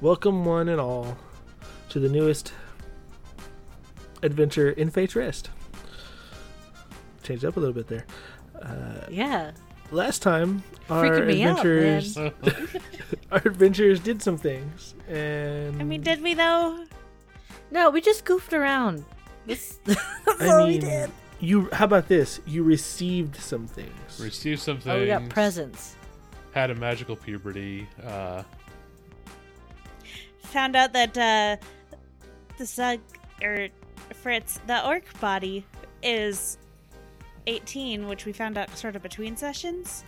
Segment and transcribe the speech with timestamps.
[0.00, 1.16] Welcome, one and all,
[1.90, 2.52] to the newest
[4.22, 5.50] adventure in Fate's Rest.
[7.22, 8.06] Changed up a little bit there.
[8.62, 9.52] Uh, Yeah.
[9.90, 12.16] last time, our Freaking me out, adventurers,
[13.32, 16.84] our adventurers did some things, and I mean, did we though?
[17.70, 19.04] No, we just goofed around.
[19.46, 19.78] That's
[20.40, 21.10] I all we mean, did.
[21.40, 21.68] you.
[21.72, 22.40] How about this?
[22.46, 24.20] You received some things.
[24.20, 24.94] Received some things.
[24.94, 25.96] Oh, we got presents.
[26.52, 27.86] Had a magical puberty.
[28.04, 28.42] Uh,
[30.50, 31.56] Found out that uh,
[32.58, 33.00] the Zug
[33.42, 33.68] or
[34.22, 35.64] Fritz, the orc body,
[36.02, 36.58] is
[37.46, 40.04] 18, which we found out sort of between sessions.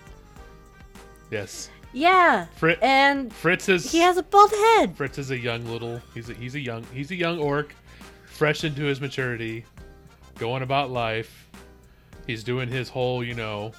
[1.30, 1.70] yes.
[1.95, 2.47] Yeah.
[2.56, 2.80] Fritz.
[2.83, 3.92] And Fritz is.
[3.92, 4.97] he has a bald head.
[4.97, 6.00] Fritz is a young little.
[6.14, 7.74] He's a, he's a young he's a young orc,
[8.24, 9.66] fresh into his maturity,
[10.38, 11.50] going about life.
[12.27, 13.72] He's doing his whole you know,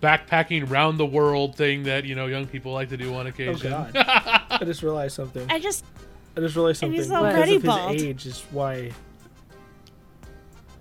[0.00, 3.28] backpacking round the world thing that you know young people like to do on Oh
[3.28, 3.70] occasion.
[3.92, 4.41] God!
[4.62, 5.46] I just realized something.
[5.50, 5.84] I just
[6.36, 6.98] I just realized And something.
[6.98, 8.92] he's because already of his age is why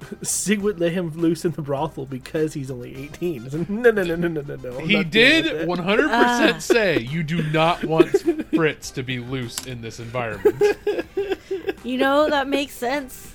[0.24, 3.66] Sigwit let him loose in the brothel because he's only 18.
[3.70, 4.80] No, no, no, no, no, no, no.
[4.80, 6.56] I'm he did 100% Ah.
[6.60, 8.10] say you do not want
[8.54, 10.56] Fritz to be loose in this environment.
[11.84, 13.34] You know, that makes sense.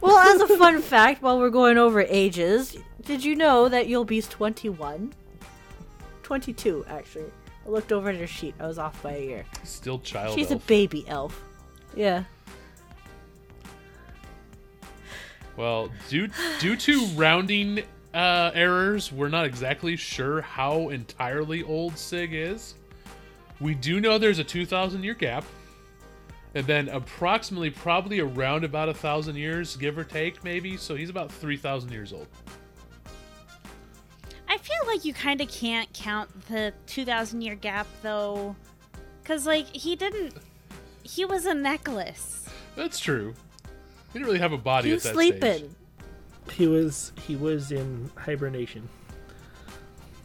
[0.00, 4.28] well, as a fun fact, while we're going over ages, did you know that Yulby's
[4.28, 5.12] 21?
[6.26, 7.30] 22, actually.
[7.64, 8.56] I looked over at her sheet.
[8.58, 9.44] I was off by a year.
[9.62, 10.34] Still child.
[10.36, 11.40] She's a baby elf.
[11.94, 12.24] Yeah.
[15.56, 22.34] Well, due due to rounding uh, errors, we're not exactly sure how entirely old Sig
[22.34, 22.74] is.
[23.60, 25.44] We do know there's a 2,000 year gap,
[26.56, 30.76] and then approximately, probably around about a thousand years, give or take, maybe.
[30.76, 32.26] So he's about 3,000 years old.
[34.66, 38.56] I feel like you kind of can't count the 2,000 year gap though,
[39.22, 40.34] because like he didn't.
[41.04, 42.48] He was a necklace.
[42.74, 43.34] That's true.
[44.12, 45.40] He didn't really have a body You at that sleeping.
[45.40, 45.70] stage,
[46.56, 48.88] He was he was in hibernation.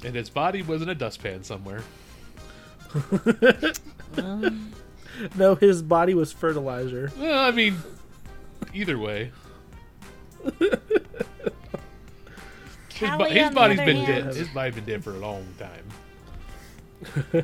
[0.03, 1.83] and his body was in a dustpan somewhere.
[4.17, 4.73] Um,
[5.35, 7.11] No, his body was fertilizer.
[7.19, 7.77] Well, I mean,
[8.73, 9.31] either way,
[13.01, 14.35] his, bo- Callie, his on the other been hand- dead.
[14.35, 17.43] His body's been dead for a long time.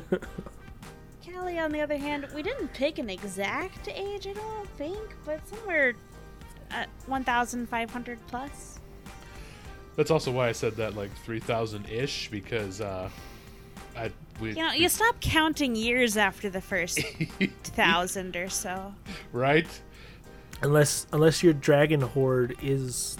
[1.24, 5.46] Callie, on the other hand, we didn't pick an exact age, I don't think, but
[5.48, 5.94] somewhere
[6.70, 8.78] at 1,500 plus.
[9.96, 13.10] That's also why I said that like three thousand ish because uh,
[13.96, 17.00] I we You know, you stop counting years after the first
[17.64, 18.94] thousand or so.
[19.32, 19.66] right.
[20.62, 23.16] Unless unless your dragon horde is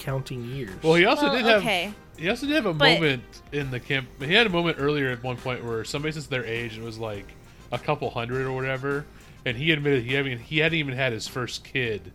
[0.00, 0.70] counting years.
[0.82, 1.92] Well, he also Well, did have okay.
[2.18, 3.22] he also did have a But- moment
[3.52, 4.08] in the camp.
[4.20, 6.98] He had a moment earlier at one point where somebody says their age and was
[6.98, 7.26] like
[7.70, 9.04] a couple hundred or whatever,
[9.44, 12.12] and he admitted he hadn't he hadn't even had his first kid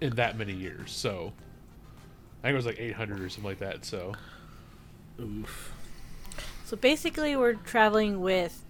[0.00, 0.92] in that many years.
[0.92, 1.32] So
[2.42, 3.84] I think it was like eight hundred or something like that.
[3.84, 4.14] So
[5.20, 5.72] Oof.
[6.64, 8.64] so basically, we're traveling with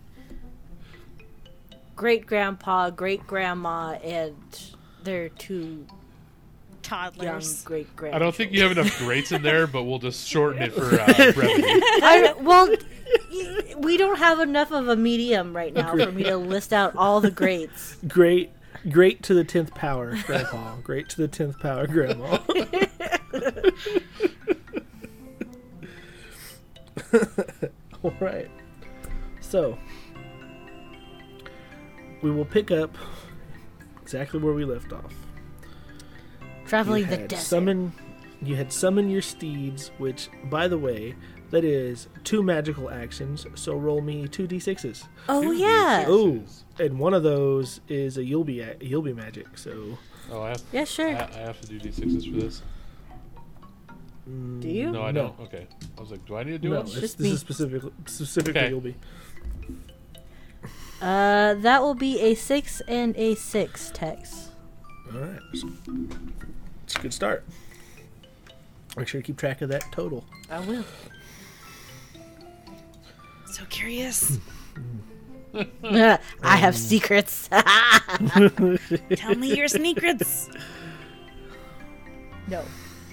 [1.97, 4.37] great grandpa, great grandma, and
[5.05, 5.87] their two
[6.91, 7.63] young Toddlers.
[7.63, 8.15] great.
[8.15, 11.01] I don't think you have enough greats in there, but we'll just shorten it for
[11.01, 11.63] uh, brevity.
[11.65, 12.75] I, well,
[13.79, 17.21] we don't have enough of a medium right now for me to list out all
[17.21, 17.97] the greats.
[18.07, 18.53] Great
[18.89, 20.77] great to the tenth power, grandpa.
[20.83, 22.39] great to the tenth power, grandma.
[28.05, 28.51] All right.
[29.41, 29.79] So
[32.23, 32.97] we will pick up
[34.03, 35.13] exactly where we left off.
[36.69, 37.45] Traveling you the had desert.
[37.45, 37.93] Summon,
[38.43, 41.15] you had summon your steeds, which, by the way,
[41.51, 43.47] that is two magical actions.
[43.55, 45.07] So roll me two d6s.
[45.29, 46.05] oh yeah.
[46.07, 46.43] Oh,
[46.79, 49.57] and one of those is a you'll be a you'll be magic.
[49.59, 49.99] So
[50.31, 51.09] Oh, I have, Yeah, sure.
[51.09, 52.63] I, I have to do d6s for this.
[54.27, 54.91] Do you?
[54.93, 55.35] No, I No.
[55.39, 55.41] don't.
[55.47, 55.67] Okay.
[55.97, 56.85] I was like, do I need to do no, one?
[56.85, 57.31] it's, just this me.
[57.33, 58.69] is specific specifically Okay.
[58.69, 58.95] you'll be.
[61.01, 64.51] Uh, that will be a six and a six Tex.
[65.15, 65.69] All right, so
[66.89, 67.45] it's a good start.
[68.97, 70.25] Make sure to keep track of that total.
[70.51, 70.85] I will.
[73.45, 74.39] So curious.
[75.93, 77.49] I have secrets.
[79.17, 80.49] Tell me your secrets,
[82.47, 82.65] no.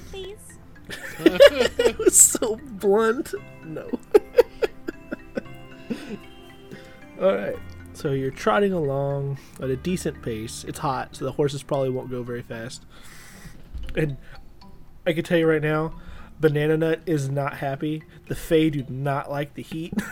[0.10, 0.38] please.
[1.20, 3.34] It was so blunt.
[3.66, 3.90] No.
[7.22, 7.58] All right.
[7.92, 10.64] So you're trotting along at a decent pace.
[10.66, 12.86] It's hot, so the horses probably won't go very fast
[13.96, 14.18] and
[15.06, 15.94] I can tell you right now,
[16.40, 18.04] Banana Nut is not happy.
[18.28, 19.94] The Fae do not like the heat.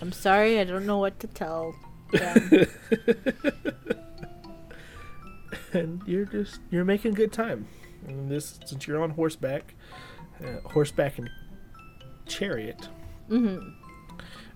[0.00, 1.74] I'm sorry, I don't know what to tell.
[5.72, 7.66] and you're just you're making good time.
[8.06, 9.74] And this since you're on horseback,
[10.42, 11.28] uh, horseback and
[12.26, 12.88] chariot.
[13.28, 13.70] Mm-hmm.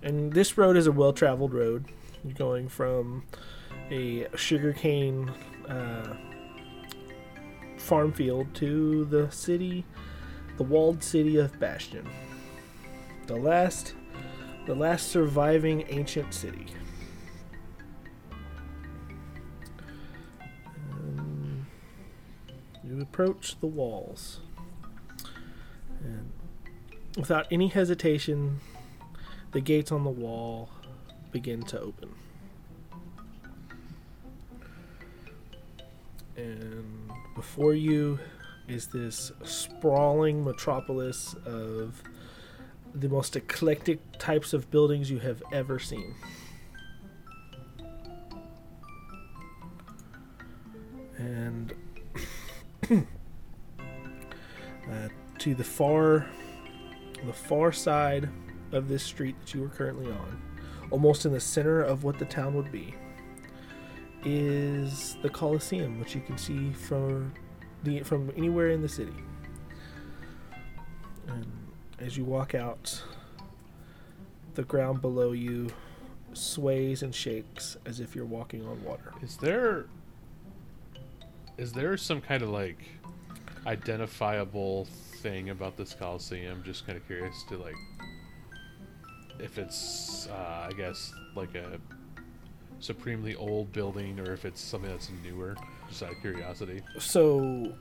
[0.02, 1.86] And this road is a well-traveled road.
[2.36, 3.24] Going from
[3.90, 5.28] a sugarcane
[5.68, 6.16] uh,
[7.78, 9.84] farm field to the city,
[10.56, 12.08] the walled city of Bastion.
[13.26, 13.94] The last,
[14.66, 16.66] the last surviving ancient city.
[22.84, 24.40] You approach the walls,
[26.04, 26.30] and
[27.16, 28.60] without any hesitation,
[29.52, 30.68] the gates on the wall
[31.32, 32.10] begin to open.
[36.36, 38.18] And before you
[38.68, 42.02] is this sprawling metropolis of
[42.94, 46.14] the most eclectic types of buildings you have ever seen.
[51.18, 51.74] And
[52.90, 52.96] uh,
[55.38, 56.26] to the far
[57.24, 58.28] the far side
[58.72, 60.42] of this street that you are currently on,
[60.92, 62.94] almost in the center of what the town would be,
[64.24, 67.32] is the Colosseum, which you can see from
[67.82, 69.16] the from anywhere in the city.
[71.26, 71.46] And
[71.98, 73.02] as you walk out,
[74.54, 75.70] the ground below you
[76.34, 79.12] sways and shakes as if you're walking on water.
[79.22, 79.86] Is there
[81.58, 82.78] is there some kind of like
[83.66, 84.86] identifiable
[85.20, 86.62] thing about this Coliseum?
[86.64, 87.76] Just kind of curious to like
[89.38, 91.78] if it's uh, I guess like a
[92.80, 95.56] supremely old building or if it's something that's newer.
[95.88, 96.82] Just out of curiosity.
[96.98, 97.72] So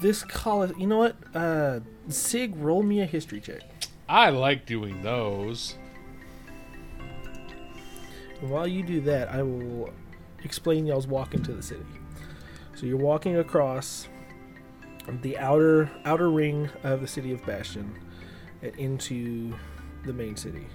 [0.00, 1.16] this Colosseum, you know what?
[1.34, 3.62] Uh, Sig, roll me a history check.
[4.08, 5.76] I like doing those.
[8.40, 9.90] And while you do that, I will
[10.44, 11.86] explain y'all's walk into the city.
[12.74, 14.08] So you're walking across
[15.22, 17.98] the outer outer ring of the city of Bastion
[18.62, 19.54] and into
[20.04, 20.66] the main city.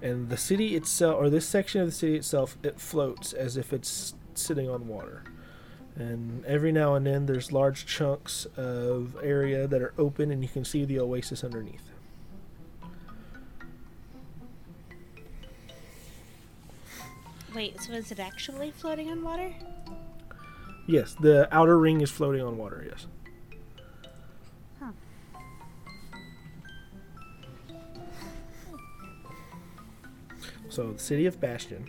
[0.00, 3.72] And the city itself, or this section of the city itself, it floats as if
[3.72, 5.22] it's sitting on water.
[5.94, 10.48] And every now and then, there's large chunks of area that are open, and you
[10.48, 11.90] can see the oasis underneath.
[17.54, 19.52] Wait, so is it actually floating on water?
[20.86, 22.84] Yes, the outer ring is floating on water.
[22.88, 23.06] Yes.
[30.72, 31.86] So the city of Bastion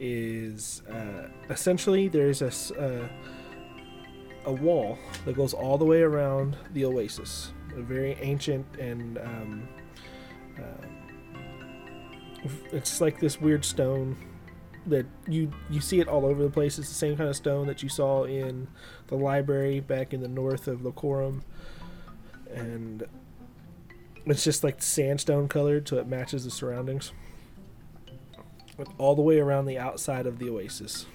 [0.00, 3.08] is uh, essentially there's a uh,
[4.46, 7.52] a wall that goes all the way around the oasis.
[7.76, 9.68] A very ancient and um,
[10.58, 10.86] uh,
[12.72, 14.16] it's like this weird stone
[14.86, 16.80] that you you see it all over the place.
[16.80, 18.66] It's the same kind of stone that you saw in
[19.06, 21.42] the library back in the north of Locorum,
[22.52, 23.04] and
[24.26, 27.12] it's just like sandstone colored, so it matches the surroundings.
[28.98, 31.06] All the way around the outside of the oasis,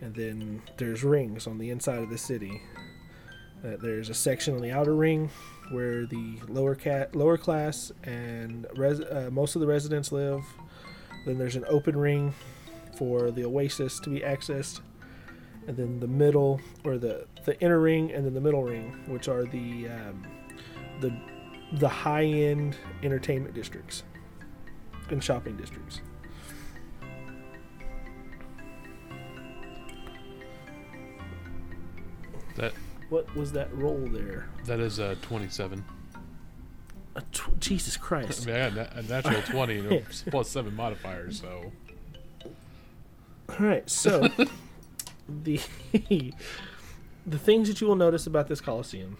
[0.00, 2.62] and then there's rings on the inside of the city.
[3.64, 5.30] Uh, there's a section on the outer ring
[5.72, 10.44] where the lower cat lower class and res- uh, most of the residents live.
[11.26, 12.32] Then there's an open ring
[12.96, 14.80] for the oasis to be accessed,
[15.66, 19.28] and then the middle or the the inner ring and then the middle ring, which
[19.28, 20.24] are the um,
[21.00, 21.12] the
[21.72, 24.04] the high end entertainment districts
[25.10, 26.00] and shopping districts.
[32.58, 32.72] That
[33.08, 34.48] What was that roll there?
[34.66, 35.84] that is a twenty-seven.
[37.16, 38.46] A tw- Jesus I Christ!
[38.46, 41.72] mean, I got a natural twenty and a plus seven modifier, so
[43.48, 44.28] All right, so
[45.44, 45.60] the
[47.26, 49.16] the things that you will notice about this Coliseum,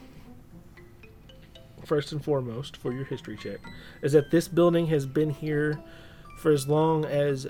[1.84, 3.58] first and foremost, for your history check,
[4.02, 5.80] is that this building has been here
[6.38, 7.46] for as long as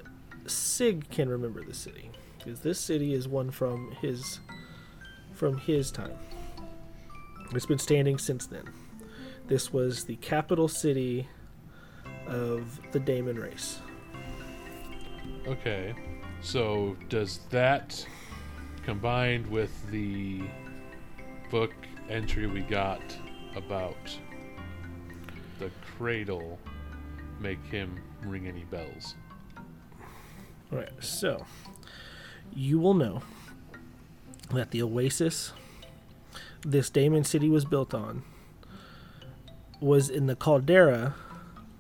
[0.47, 4.41] Sig can remember the city, because this city is one from his
[5.39, 6.19] from his time.
[7.55, 8.65] It's been standing since then.
[9.47, 11.29] This was the capital city
[12.27, 13.79] of the Damon race.
[15.47, 15.95] Okay.
[16.41, 18.05] So does that
[18.83, 20.43] combined with the
[21.51, 21.73] book
[22.11, 23.01] entry we got
[23.55, 24.19] about
[25.61, 26.59] the cradle
[27.41, 29.15] make him ring any bells?
[30.73, 31.45] All right, so
[32.55, 33.23] you will know
[34.53, 35.53] that the oasis
[36.63, 38.23] this Damon city was built on
[39.81, 41.15] was in the caldera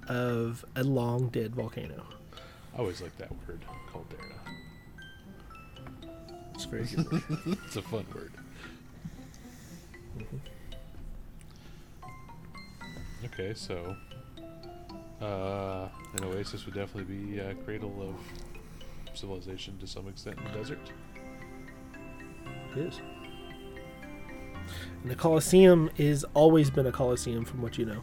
[0.08, 2.04] of a long dead volcano.
[2.74, 3.60] I always like that word,
[3.90, 4.22] caldera.
[6.54, 7.10] It's a very good.
[7.12, 7.58] word.
[7.66, 8.32] It's a fun word.
[13.24, 13.96] Okay, so
[15.20, 20.50] uh, an oasis would definitely be a cradle of civilization to some extent in the
[20.50, 20.78] desert.
[22.78, 23.00] It is.
[25.02, 28.02] And the Colosseum is always been a Colosseum, from what you know.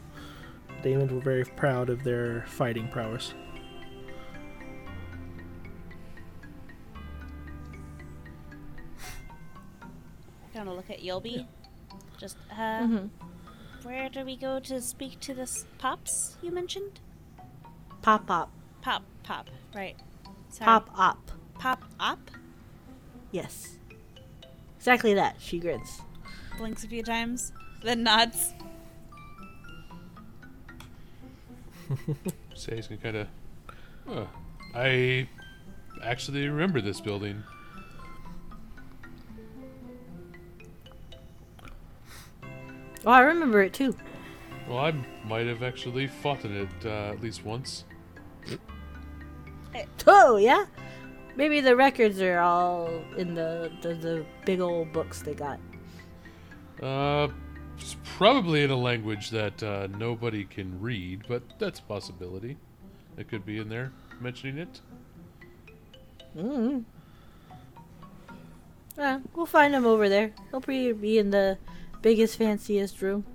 [0.83, 3.33] Damons were very proud of their fighting prowess.
[10.53, 11.47] Gonna look at Yulby.
[12.17, 13.09] Just, uh, Mhm.
[13.83, 16.99] where do we go to speak to this Pops you mentioned?
[18.01, 18.51] Pop up.
[18.81, 19.97] Pop, Pop, right.
[20.49, 20.65] Sorry.
[20.65, 21.31] Pop up.
[21.55, 22.31] Pop up?
[23.31, 23.79] Yes.
[24.85, 25.37] Exactly that.
[25.39, 26.03] She grins.
[26.59, 28.53] Blinks a few times, then nods.
[32.53, 33.27] Say's can kind of.
[34.07, 34.25] Huh,
[34.75, 35.27] I
[36.03, 37.41] actually remember this building.
[43.07, 43.95] Oh, I remember it too.
[44.69, 44.93] Well, I
[45.27, 47.85] might have actually fought in it uh, at least once.
[50.05, 50.65] Oh, yeah?
[51.35, 55.59] Maybe the records are all in the, the, the big old books they got.
[56.81, 57.27] Uh,
[57.77, 62.57] it's probably in a language that uh, nobody can read, but that's a possibility.
[63.17, 64.81] It could be in there mentioning it.
[66.37, 66.83] Mm.
[68.97, 70.31] Yeah, we'll find him over there.
[70.51, 71.57] He'll probably be in the
[72.01, 73.25] biggest, fanciest room.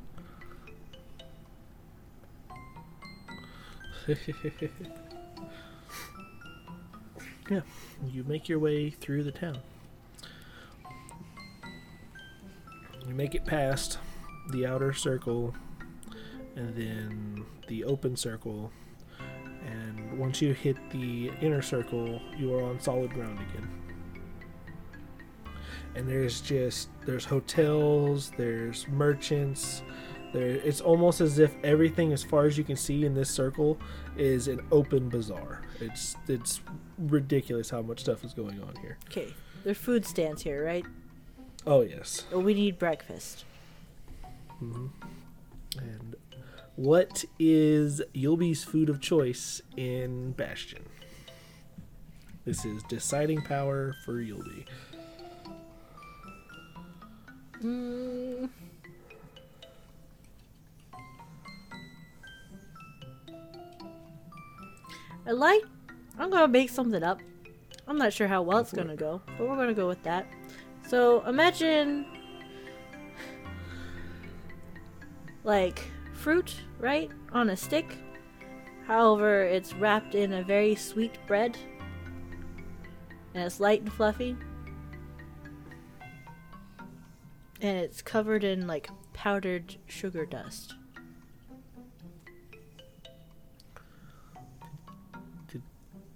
[7.51, 7.61] yeah,
[8.07, 9.59] you make your way through the town.
[13.07, 13.99] You make it past
[14.53, 15.53] the outer circle
[16.55, 18.71] and then the open circle.
[19.67, 23.69] And once you hit the inner circle, you are on solid ground again.
[25.97, 29.83] And there's just there's hotels, there's merchants,
[30.33, 33.79] there it's almost as if everything as far as you can see in this circle
[34.17, 35.63] is an open bazaar.
[35.81, 36.61] It's it's
[36.99, 38.99] ridiculous how much stuff is going on here.
[39.11, 39.35] Okay,
[39.65, 40.85] there's food stands here, right?
[41.67, 42.25] Oh yes.
[42.33, 43.45] We need breakfast.
[44.61, 46.17] And
[46.77, 50.85] what is Yulby's food of choice in Bastion?
[52.45, 54.65] This is deciding power for Yulby.
[57.63, 58.49] Mm.
[65.31, 65.63] I like.
[66.19, 67.21] I'm gonna make something up.
[67.87, 70.27] I'm not sure how well it's gonna go, but we're gonna go with that.
[70.89, 72.05] So imagine,
[75.45, 77.97] like fruit, right, on a stick.
[78.89, 81.57] However, it's wrapped in a very sweet bread,
[83.33, 84.37] and it's light and fluffy.
[87.63, 90.75] and it's covered in like powdered sugar dust.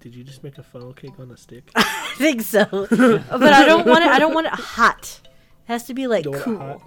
[0.05, 1.71] Did you just make a funnel cake on a stick?
[1.75, 4.11] I think so, but I don't want it.
[4.11, 5.19] I don't want it hot.
[5.23, 5.29] It
[5.63, 6.57] has to be like Don't want it cool.
[6.59, 6.81] hot?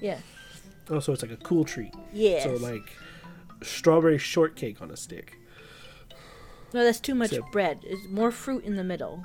[0.00, 0.18] Yeah.
[0.88, 1.92] Oh, so it's like a cool treat.
[2.14, 2.44] Yes.
[2.44, 2.90] So like
[3.62, 5.36] strawberry shortcake on a stick.
[6.72, 7.80] no, that's too much so- bread.
[7.82, 9.22] It's more fruit in the middle,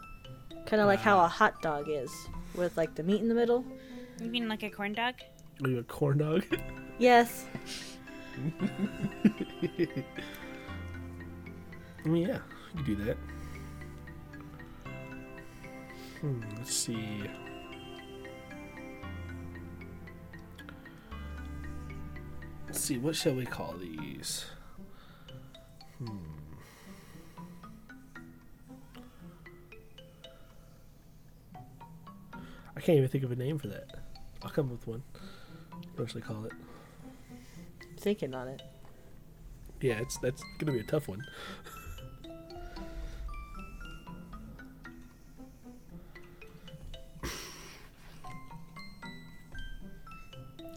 [0.65, 1.27] kind of like how a ah.
[1.29, 2.11] hot dog is,
[2.53, 3.63] with like the meat in the middle.
[4.19, 5.15] You mean like a corn dog?
[5.63, 6.43] Are you a corn dog?
[6.99, 7.45] Yes.
[12.03, 12.39] I mean, yeah,
[12.75, 13.17] you can do that.
[16.21, 17.23] Hmm, let's see.
[22.67, 24.45] Let's see, what shall we call these?
[25.97, 26.17] Hmm.
[32.75, 33.99] I can't even think of a name for that.
[34.41, 35.03] I'll come up with one.
[35.95, 36.53] What should I call it?
[37.97, 38.61] Thinking on it.
[39.81, 41.25] Yeah, it's that's gonna be a tough one.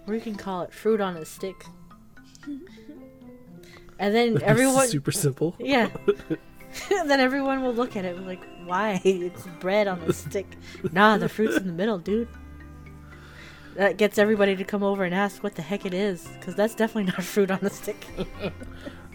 [0.07, 1.65] Or you can call it fruit on a stick.
[3.99, 5.55] and then everyone, super simple.
[5.59, 5.89] yeah.
[6.91, 9.01] and then everyone will look at it and like, "Why?
[9.05, 10.47] It's bread on a stick."
[10.93, 12.29] nah, the fruit's in the middle, dude.
[13.77, 16.75] That gets everybody to come over and ask what the heck it is, because that's
[16.75, 18.07] definitely not fruit on a stick.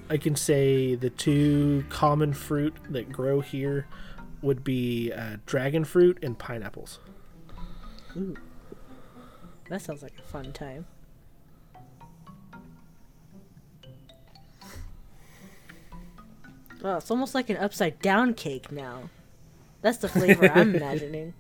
[0.10, 3.88] I can say the two common fruit that grow here
[4.42, 7.00] would be uh, dragon fruit and pineapples.
[8.18, 8.36] Ooh.
[9.70, 10.88] That sounds like a fun time.
[16.84, 19.10] Oh, it's almost like an upside down cake now.
[19.82, 21.34] That's the flavor I'm imagining.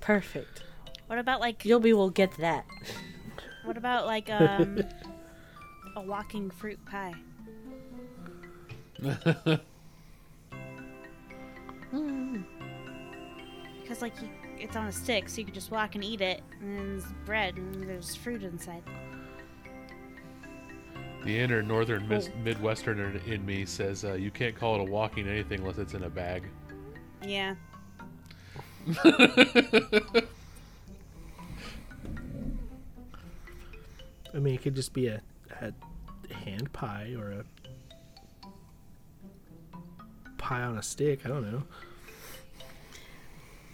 [0.00, 0.62] Perfect.
[1.06, 2.64] What about like Yulby will get that.
[3.64, 4.82] what about like um
[5.96, 7.14] a walking fruit pie?
[13.92, 16.42] Because like you, it's on a stick, so you can just walk and eat it,
[16.62, 18.82] and there's bread and there's fruit inside.
[21.26, 25.28] The inner northern mis- midwesterner in me says uh, you can't call it a walking
[25.28, 26.44] anything unless it's in a bag.
[27.22, 27.54] Yeah.
[29.04, 30.00] I
[34.32, 35.20] mean, it could just be a,
[35.60, 35.74] a
[36.32, 37.44] hand pie or a
[40.38, 41.26] pie on a stick.
[41.26, 41.62] I don't know.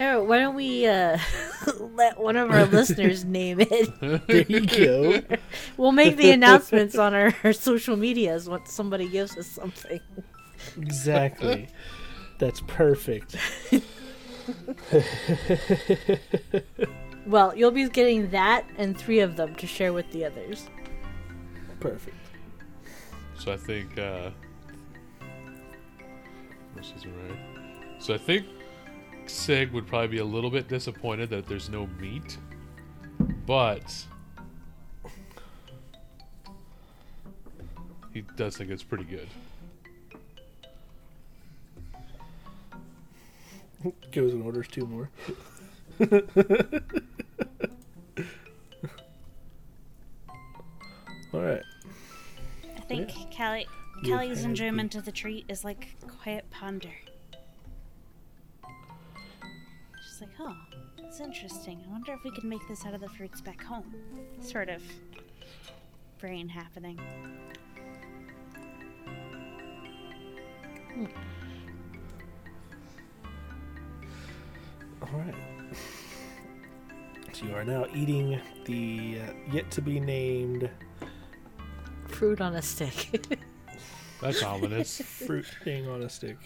[0.00, 1.18] Oh, why don't we uh,
[1.94, 3.90] let one of our listeners name it?
[4.26, 5.22] There you go.
[5.76, 10.00] We'll make the announcements on our, our social medias once somebody gives us something.
[10.76, 11.68] Exactly.
[12.38, 13.36] That's perfect.
[17.28, 20.66] Well, you'll be getting that and three of them to share with the others.
[21.78, 22.16] Perfect.
[23.38, 23.98] So I think.
[23.98, 24.30] Uh,
[26.74, 27.38] this is right.
[27.98, 28.46] So I think
[29.28, 32.38] Sig would probably be a little bit disappointed that there's no meat,
[33.46, 34.04] but
[38.12, 39.28] he does think it's pretty good.
[44.12, 45.10] Goes and orders two more.
[51.32, 51.62] All right.
[52.76, 53.66] I think Callie,
[54.02, 56.90] You've Callie's enjoyment of the treat is like quiet ponder.
[60.18, 60.56] She's like, oh,
[60.98, 61.80] it's interesting.
[61.86, 63.94] I wonder if we could make this out of the fruits back home.
[64.40, 64.82] Sort of
[66.18, 66.98] brain happening.
[75.02, 75.34] All right.
[77.32, 80.68] So you are now eating the uh, yet to be named
[82.08, 83.24] Fruit on a stick.
[84.20, 85.00] That's ominous.
[85.00, 86.38] fruit thing on a stick.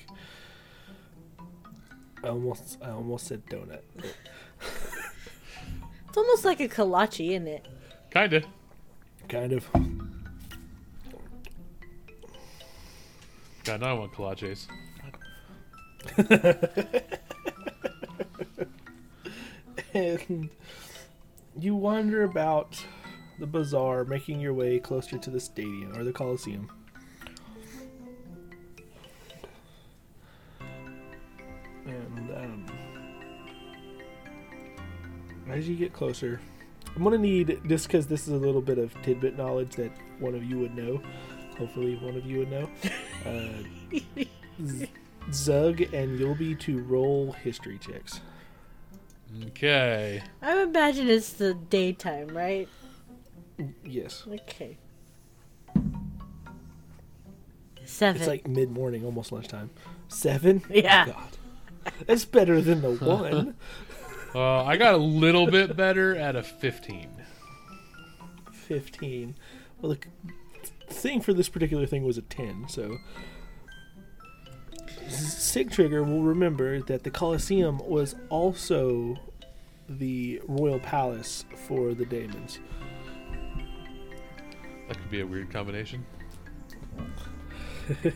[2.22, 3.82] I almost, I almost said donut.
[6.08, 7.66] it's almost like a kolache, isn't it?
[8.10, 8.42] Kinda.
[9.28, 9.66] Kind of.
[13.64, 14.66] God, now I want kolaches.
[19.94, 20.50] and
[21.58, 22.84] you wander about
[23.38, 26.70] the bazaar, making your way closer to the stadium or the Coliseum.
[35.50, 36.40] As you get closer,
[36.96, 40.34] I'm gonna need just because this is a little bit of tidbit knowledge that one
[40.34, 41.00] of you would know.
[41.58, 42.68] Hopefully, one of you would know.
[43.24, 43.62] Uh,
[44.66, 44.88] Z-
[45.32, 48.20] Zug and Yulby to roll history checks.
[49.46, 50.20] Okay.
[50.42, 52.68] I would imagine it's the daytime, right?
[53.84, 54.24] Yes.
[54.28, 54.76] Okay.
[57.84, 58.20] Seven.
[58.20, 59.70] It's like mid morning, almost lunchtime.
[60.08, 60.62] Seven?
[60.68, 61.06] Yeah.
[61.06, 61.94] God.
[62.06, 63.54] That's better than the one.
[64.34, 67.10] Uh, I got a little bit better at a 15.
[68.50, 69.34] 15.
[69.80, 69.98] Well, the
[70.92, 72.96] thing for this particular thing was a 10, so.
[75.08, 79.18] Sig Trigger will remember that the Colosseum was also
[79.88, 82.58] the royal palace for the Daemons.
[84.88, 86.06] That could be a weird combination.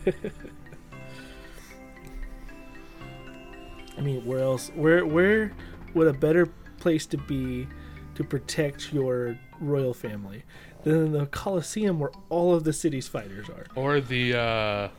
[3.97, 4.71] I mean, where else?
[4.75, 5.51] Where where
[5.97, 6.45] would a better
[6.77, 7.67] place to be
[8.15, 10.43] to protect your royal family
[10.83, 13.65] than the Colosseum, where all of the city's fighters are?
[13.75, 14.89] Or the uh,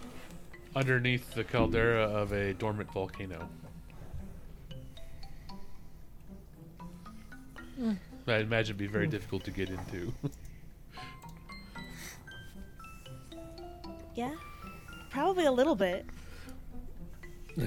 [0.77, 3.49] underneath the caldera of a dormant volcano.
[7.81, 10.13] I imagine it'd be very difficult to get into.
[14.15, 14.35] Yeah?
[15.11, 16.05] Probably a little bit.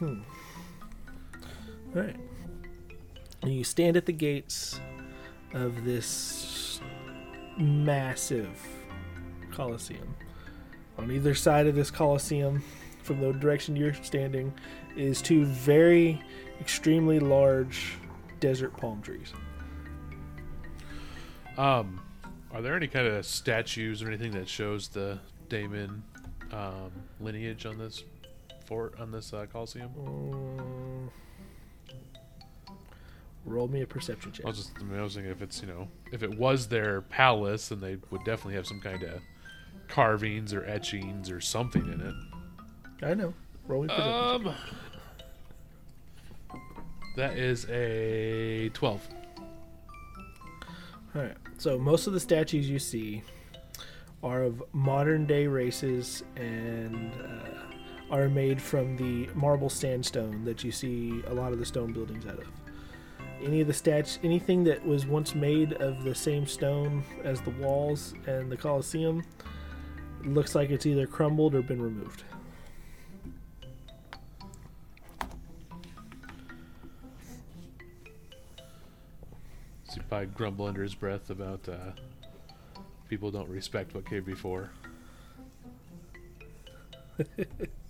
[0.00, 0.16] All
[1.94, 2.16] right.
[3.42, 4.80] And you stand at the gates
[5.52, 6.80] of this
[7.56, 8.60] massive
[9.52, 10.14] Colosseum.
[10.98, 12.62] On either side of this Colosseum,
[13.02, 14.52] from the direction you're standing,
[14.96, 16.22] is two very
[16.60, 17.94] extremely large
[18.40, 19.32] desert palm trees.
[21.56, 22.00] Um,
[22.52, 25.18] are there any kind of statues or anything that shows the
[25.48, 26.02] Damon
[26.52, 28.04] um, lineage on this
[28.66, 29.90] fort on this uh, Coliseum?
[29.98, 31.10] Mm.
[33.44, 34.46] Roll me a perception check.
[34.46, 36.68] I was just I, mean, I was thinking if it's you know if it was
[36.68, 39.20] their palace, then they would definitely have some kind of
[39.88, 42.14] carvings or etchings or something in it.
[43.06, 43.34] I know.
[43.66, 44.48] Roll me perception.
[44.48, 44.54] Um,
[47.16, 49.06] that is a twelve.
[51.14, 51.36] All right.
[51.58, 53.22] So most of the statues you see
[54.22, 57.73] are of modern day races and uh,
[58.10, 62.26] are made from the marble sandstone that you see a lot of the stone buildings
[62.26, 62.46] out of.
[63.42, 67.50] Any of the statues, anything that was once made of the same stone as the
[67.50, 69.24] walls and the Colosseum,
[70.24, 72.24] looks like it's either crumbled or been removed.
[79.84, 81.92] So he probably grumble under his breath about uh,
[83.08, 84.70] people don't respect what came before.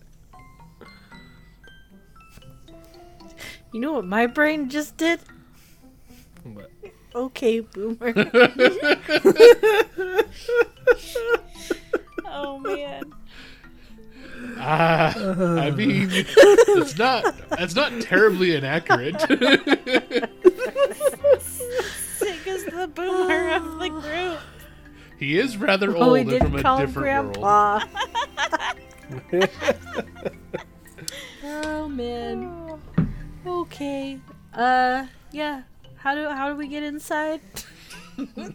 [3.74, 5.18] You know what my brain just did?
[6.46, 6.70] But
[7.12, 8.14] Okay, boomer.
[12.36, 13.04] Oh man.
[14.58, 19.20] Ah, I mean, it's not that's not terribly inaccurate.
[19.20, 19.30] Sig
[22.46, 24.40] is the boomer of the group.
[25.18, 27.82] he is rather oh, old and from a call him different world.
[31.44, 32.80] oh man.
[33.46, 34.18] Okay.
[34.52, 35.62] Uh, yeah.
[35.96, 37.40] How do how do we get inside?
[38.36, 38.52] yeah,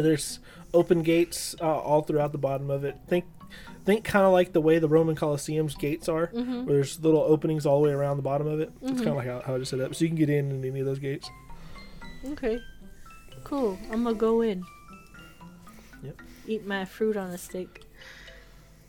[0.00, 0.40] there's
[0.74, 2.96] open gates uh, all throughout the bottom of it.
[3.06, 3.24] Think,
[3.84, 7.66] think kind of like the way the Roman Colosseum's gates are, where there's little openings
[7.66, 8.72] all the way around the bottom of it.
[8.82, 10.50] It's kind of like how, how I just set up, so you can get in
[10.50, 11.30] in any of those gates.
[12.24, 12.60] Okay.
[13.44, 13.78] Cool.
[13.90, 14.64] I'm gonna go in.
[16.02, 16.20] Yep.
[16.46, 17.84] Eat my fruit on a stick.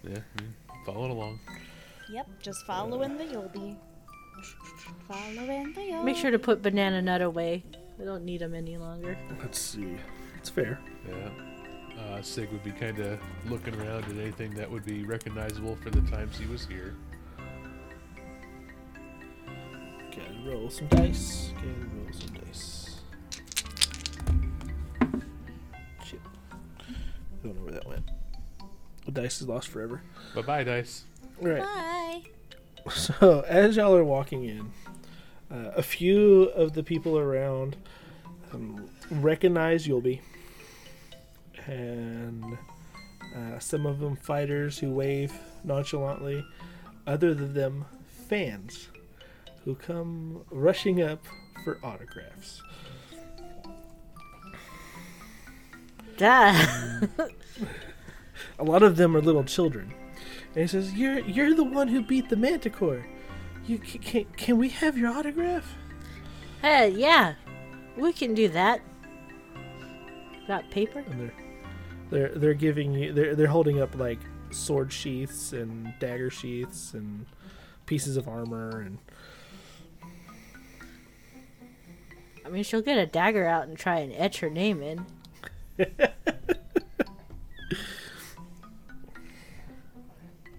[0.04, 0.54] Yeah, I mean,
[0.86, 1.40] following along.
[2.10, 3.78] Yep, just following the Yulby.
[5.08, 7.64] Following the Make sure to put banana nut away.
[8.00, 9.18] I don't need them any longer.
[9.40, 9.98] Let's see.
[10.38, 10.80] It's fair.
[11.08, 11.30] Yeah.
[12.02, 15.90] Uh, Sig would be kind of looking around at anything that would be recognizable for
[15.90, 16.96] the times he was here.
[20.12, 21.52] Gotta roll some dice.
[21.56, 23.00] Gotta roll some dice.
[26.06, 26.20] Shit.
[27.44, 28.10] Don't know where that went.
[29.06, 30.02] The dice is lost forever.
[30.36, 31.04] Bye bye, dice.
[31.42, 31.62] All right.
[31.62, 32.22] Bye.
[32.92, 34.72] So as y'all are walking in,
[35.50, 37.78] uh, a few of the people around
[38.54, 40.20] um, recognize Yulby,
[41.66, 42.58] and
[43.36, 46.46] uh, some of them fighters who wave nonchalantly.
[47.06, 47.86] Other than them
[48.28, 48.90] fans
[49.66, 51.24] who come rushing up
[51.64, 52.62] for autographs.
[56.18, 56.54] Duh.
[58.60, 59.94] A lot of them are little children,
[60.56, 63.06] and he says, "You're you're the one who beat the Manticore.
[63.66, 65.76] You can can, we have your autograph?"
[66.62, 67.36] hey, yeah.
[67.98, 68.82] We can do that.
[70.48, 71.00] Got paper?
[71.00, 71.34] and they're
[72.10, 74.20] they're they're giving you they're they're holding up like
[74.52, 77.26] sword sheaths and dagger sheaths and
[77.86, 78.98] pieces of armor and
[82.46, 85.06] I mean, she'll get a dagger out and try and etch her name in.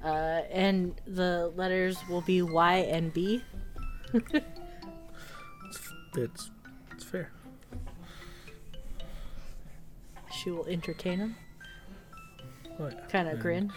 [0.04, 3.42] uh, and the letters will be Y and B.
[6.16, 6.50] it's
[6.92, 7.32] it's fair.
[10.30, 11.36] She will entertain him.
[13.08, 13.72] Kind of grin.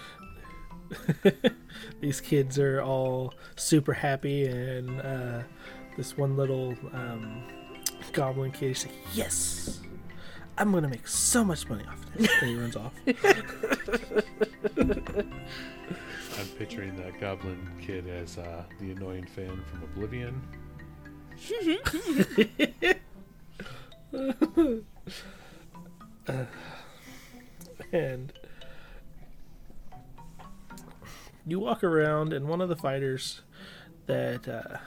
[2.01, 5.41] These kids are all super happy, and uh,
[5.95, 7.43] this one little um,
[8.11, 9.79] goblin kid is like, "Yes,
[10.57, 12.93] I'm gonna make so much money off this." and he runs off.
[16.39, 20.41] I'm picturing that goblin kid as uh, the annoying fan from Oblivion.
[27.91, 28.33] and
[31.45, 33.41] you walk around and one of the fighters
[34.07, 34.77] that uh,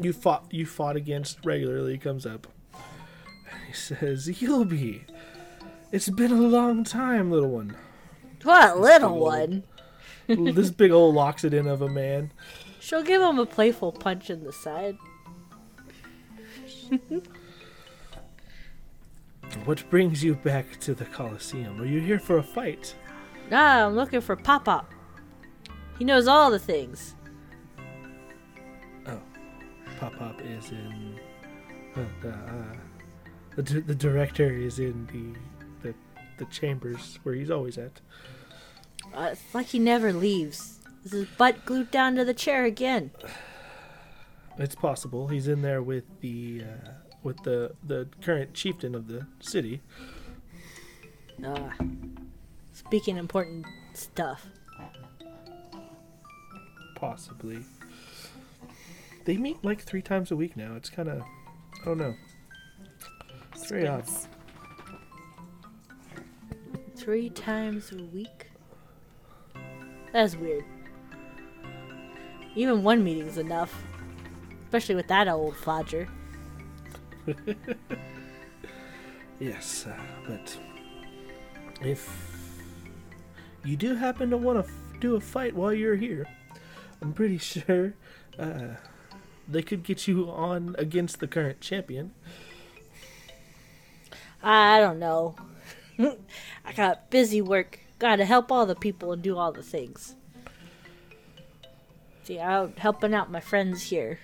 [0.00, 5.02] you fought you fought against regularly comes up and he says Yulby
[5.92, 7.76] it's been a long time little one
[8.42, 9.20] What little old.
[9.22, 9.62] one?
[10.54, 12.30] this big old loxodon of a man
[12.80, 14.98] She'll give him a playful punch in the side.
[19.64, 22.94] what brings you back to the Colosseum are you here for a fight
[23.50, 24.90] Nah, I'm looking for Pop Pop.
[25.98, 27.14] He knows all the things.
[29.06, 29.20] oh
[30.00, 31.20] Pop Pop is in
[31.94, 32.76] uh, the, uh,
[33.56, 35.94] the d- the director is in the the
[36.38, 38.00] the chambers where he's always at
[39.14, 40.80] Uh, it's like he never leaves.
[41.04, 43.10] Is his butt glued down to the chair again?
[44.58, 45.28] It's possible.
[45.28, 46.90] He's in there with the uh,
[47.22, 49.80] with the the current chieftain of the city.
[51.44, 51.70] Uh,
[52.72, 54.46] speaking important stuff.
[56.94, 57.58] Possibly.
[59.24, 60.74] They meet like three times a week now.
[60.76, 62.14] It's kind of, I don't know.
[63.54, 64.04] It's very odd.
[66.96, 68.43] Three times a week?
[70.14, 70.64] That's weird.
[72.54, 73.84] Even one meeting's enough.
[74.62, 76.08] Especially with that old flodger.
[79.40, 80.56] Yes, uh, but
[81.82, 82.08] if
[83.64, 86.26] you do happen to want to f- do a fight while you're here,
[87.02, 87.94] I'm pretty sure
[88.38, 88.76] uh,
[89.48, 92.12] they could get you on against the current champion.
[94.42, 95.34] I don't know.
[95.98, 97.80] I got busy work.
[98.04, 100.14] Gotta help all the people and do all the things.
[102.24, 104.18] See, I'm helping out my friends here.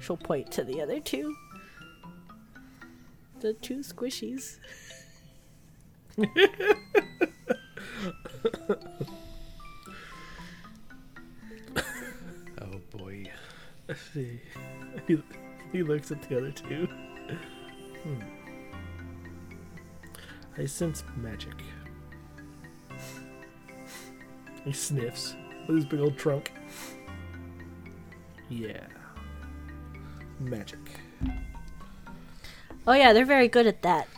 [0.00, 1.36] She'll point to the other two.
[3.40, 4.56] The two squishies.
[12.62, 13.30] Oh boy.
[14.14, 14.40] He,
[15.70, 16.88] he looks at the other two.
[18.02, 18.22] Hmm.
[20.56, 21.52] I sense magic.
[24.66, 25.36] He sniffs
[25.68, 26.52] with his big old trunk.
[28.50, 28.84] Yeah.
[30.40, 30.80] Magic.
[32.84, 34.08] Oh yeah, they're very good at that.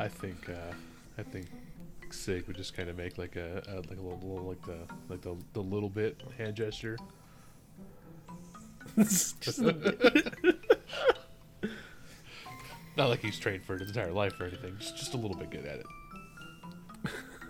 [0.00, 0.74] I think uh,
[1.16, 1.46] I think
[2.10, 4.78] Sig would just kind of make like a, a like a little, little like the
[5.08, 6.98] like the, the little bit hand gesture.
[8.96, 10.58] Just bit.
[12.96, 14.76] Not like he's trained for his entire life or anything.
[14.80, 15.78] Just just a little bit good at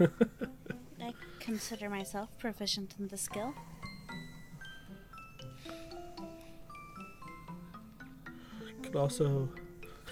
[0.00, 0.10] it.
[1.44, 3.52] Consider myself proficient in the skill.
[8.82, 9.50] Could also.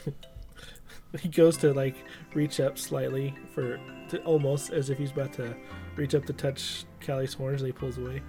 [1.21, 1.97] he goes to like
[2.35, 5.57] reach up slightly for to almost as if he's about to
[5.97, 8.21] reach up to touch Callie's horns, and he pulls away.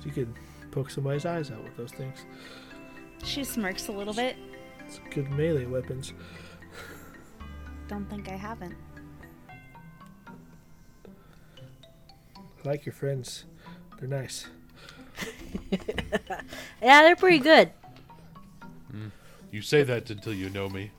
[0.00, 0.34] So you could
[0.72, 2.26] poke somebody's eyes out with those things.
[3.22, 4.36] She smirks a little bit.
[4.84, 6.12] It's good melee weapons.
[7.86, 8.74] Don't think I haven't.
[12.64, 13.44] I like your friends.
[13.98, 14.46] They're nice.
[16.80, 17.72] Yeah, they're pretty good.
[18.94, 19.10] Mm.
[19.50, 20.92] You say that until you know me.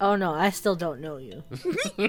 [0.00, 1.44] Oh no, I still don't know you.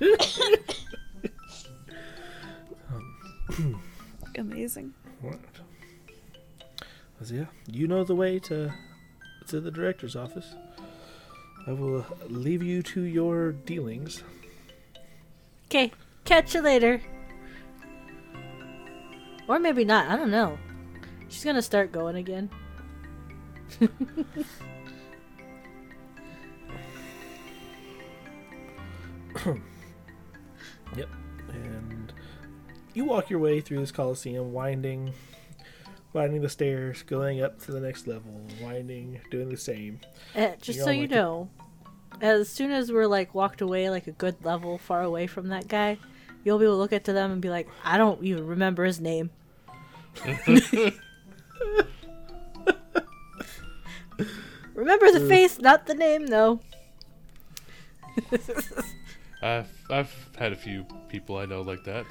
[4.38, 4.94] Amazing.
[5.20, 5.38] What?
[7.20, 8.72] Well, yeah, you know the way to
[9.48, 10.54] to the director's office.
[11.66, 14.22] I will uh, leave you to your dealings.
[15.66, 15.92] Okay,
[16.24, 17.00] catch you later.
[19.48, 20.58] Or maybe not, I don't know.
[21.28, 22.50] She's gonna start going again.
[30.96, 31.08] Yep.
[31.52, 32.12] And
[32.94, 35.12] you walk your way through this coliseum, winding,
[36.12, 40.00] winding the stairs, going up to the next level, winding, doing the same.
[40.34, 41.50] Uh, just so all you like- know,
[42.20, 45.68] as soon as we're like walked away like a good level far away from that
[45.68, 45.98] guy,
[46.44, 48.84] you'll be able to look at to them and be like, I don't even remember
[48.84, 49.30] his name.
[54.74, 56.60] remember the face, not the name, though.
[59.42, 62.06] I've I've had a few people I know like that.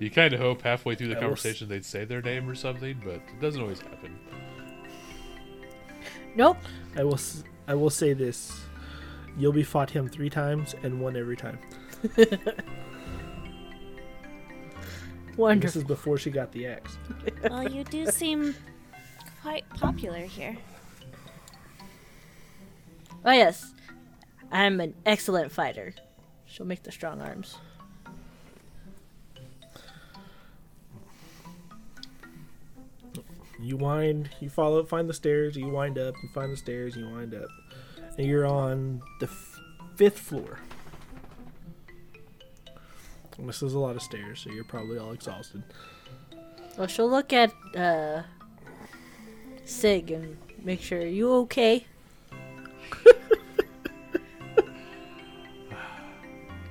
[0.00, 2.48] You kind of hope halfway through the I will s- conversation they'd say their name
[2.48, 4.18] or something, but it doesn't always happen.
[6.34, 6.56] Nope.
[6.96, 7.20] I will.
[7.66, 8.60] I will say this:
[9.38, 11.58] Yulby fought him three times and won every time.
[15.38, 16.98] And this is before she got the axe.
[17.50, 18.54] Well, you do seem
[19.40, 20.56] quite popular here.
[23.24, 23.72] Oh, yes.
[24.50, 25.94] I'm an excellent fighter.
[26.44, 27.56] She'll make the strong arms.
[33.62, 37.08] You wind, you follow, find the stairs, you wind up, you find the stairs, you
[37.08, 37.48] wind up,
[38.18, 39.60] and you're on the f-
[39.94, 40.58] fifth floor.
[43.38, 45.62] And this is a lot of stairs, so you're probably all exhausted.
[46.76, 48.22] Well, she'll look at uh,
[49.64, 51.86] Sig and make sure you okay.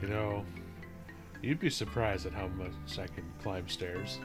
[0.01, 0.43] You know,
[1.43, 4.19] you'd be surprised at how much I can climb stairs.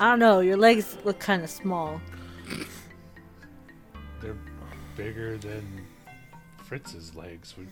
[0.00, 0.40] I don't know.
[0.40, 2.00] Your legs look kind of small.
[4.20, 4.36] They're
[4.96, 5.86] bigger than
[6.64, 7.54] Fritz's legs.
[7.56, 7.66] We,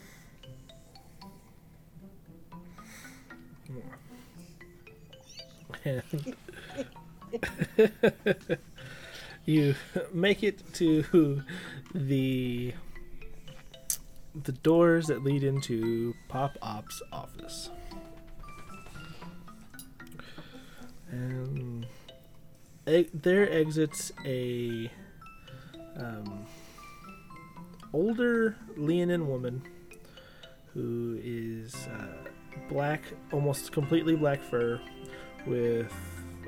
[5.84, 6.36] And
[9.44, 9.74] you
[10.12, 11.42] make it to
[11.94, 12.74] the
[14.34, 17.70] the doors that lead into Pop Pop's office.
[21.10, 21.86] And
[22.84, 24.90] there exits a
[25.96, 26.46] um,
[27.92, 29.62] older Leonin woman
[30.74, 32.28] who is uh,
[32.68, 34.80] black, almost completely black fur,
[35.46, 35.92] with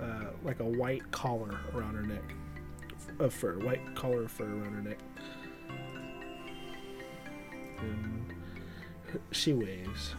[0.01, 2.23] uh, like a white collar around her neck
[3.19, 4.99] of fur, white collar of fur around her neck.
[7.79, 8.35] And
[9.31, 10.15] she waves.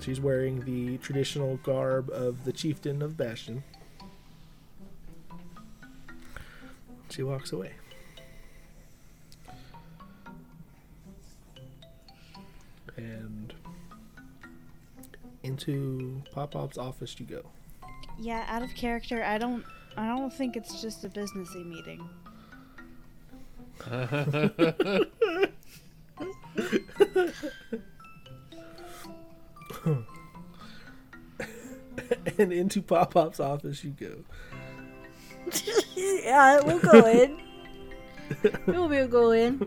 [0.00, 3.62] She's wearing the traditional garb of the chieftain of Bastion.
[7.12, 7.72] She walks away.
[12.96, 13.52] And
[15.42, 17.42] into Pop Pop's office you go.
[18.18, 19.22] Yeah, out of character.
[19.22, 19.62] I don't.
[19.94, 22.08] I don't think it's just a businessy meeting.
[32.38, 34.24] and into Pop Pop's office you go.
[36.22, 37.40] Yeah, we'll go in.
[38.66, 39.66] we'll be go in.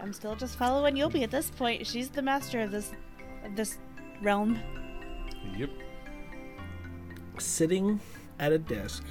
[0.00, 1.86] I'm still just following Yulby at this point.
[1.86, 2.92] She's the master of this
[3.44, 3.78] of this
[4.22, 4.58] realm.
[5.56, 5.70] yep.
[7.38, 8.00] Sitting
[8.38, 9.04] at a desk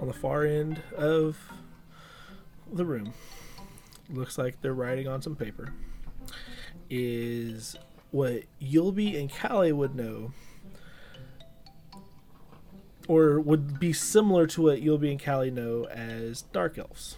[0.00, 1.36] on the far end of
[2.72, 3.12] the room,
[4.10, 5.74] looks like they're writing on some paper,
[6.88, 7.76] is
[8.10, 10.32] what Yulby and Callie would know,
[13.08, 17.16] or would be similar to what Yulby and Callie know as Dark Elves.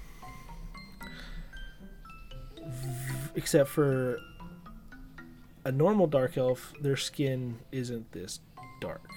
[3.34, 4.18] Except for
[5.64, 8.40] a normal Dark Elf, their skin isn't this
[8.80, 9.10] dark.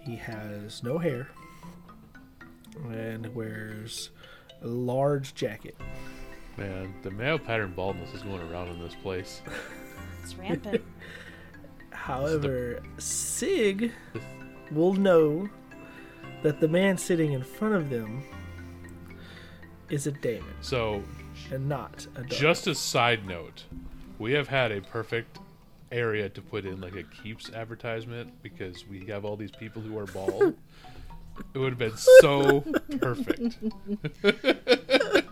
[0.00, 1.28] He has no hair
[2.90, 4.10] and wears
[4.62, 5.76] a large jacket.
[6.56, 9.42] Man, the male pattern baldness is going around in this place.
[10.22, 10.82] It's rampant.
[11.90, 13.92] However, Sig
[14.72, 15.48] will know
[16.42, 18.22] that the man sitting in front of them
[19.90, 21.02] is a daemon So,
[21.50, 22.28] and not a dark.
[22.28, 23.64] just a side note,
[24.18, 25.38] we have had a perfect
[25.90, 29.98] area to put in like a Keeps advertisement because we have all these people who
[29.98, 30.54] are bald.
[31.54, 32.60] it would have been so
[33.00, 33.56] perfect.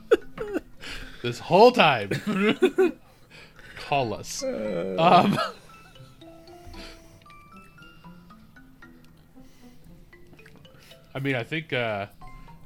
[1.23, 2.11] this whole time.
[3.77, 4.43] Call us.
[4.43, 5.39] Um,
[11.17, 12.07] I mean, I think uh,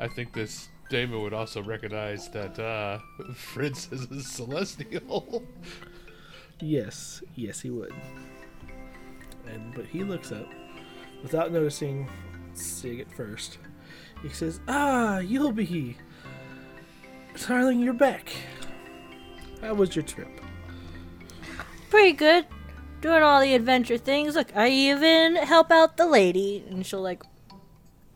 [0.01, 2.99] I think this Damon would also recognize that uh,
[3.35, 5.45] Fritz is a celestial.
[6.59, 7.95] Yes, yes, he would.
[9.47, 10.49] And but he looks up
[11.23, 12.11] without noticing
[12.55, 13.59] Sig at first.
[14.21, 15.95] He says, "Ah, Yulby,
[17.47, 17.79] darling.
[17.79, 18.33] You're back.
[19.61, 20.29] How was your trip?"
[21.89, 22.47] Pretty good.
[23.01, 24.35] Doing all the adventure things.
[24.35, 26.65] Look, I even help out the lady.
[26.69, 27.23] And she'll, like,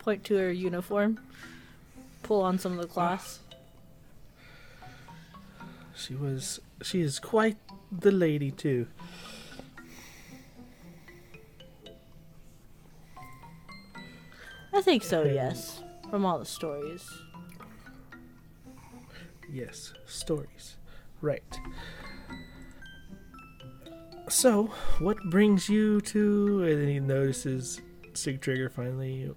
[0.05, 1.19] point to her uniform.
[2.23, 3.40] Pull on some of the cloths.
[5.97, 6.61] She was.
[6.83, 7.57] She is quite
[7.90, 8.87] the lady too.
[14.73, 15.83] I think so, yes.
[16.11, 17.09] From all the stories.
[19.51, 20.77] Yes, stories.
[21.21, 21.61] Right.
[24.29, 24.64] So,
[24.99, 26.64] what brings you to?
[26.64, 27.81] And then he notices
[28.14, 29.31] Sig Trigger finally.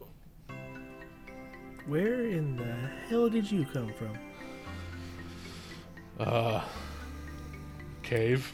[1.87, 2.75] Where in the
[3.07, 4.17] hell did you come from?
[6.19, 6.61] Uh,
[8.03, 8.53] cave.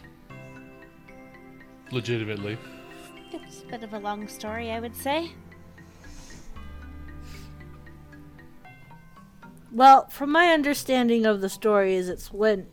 [1.92, 2.58] Legitimately.
[3.32, 5.32] it's a bit of a long story, I would say.
[9.72, 12.68] Well, from my understanding of the story, is it's when.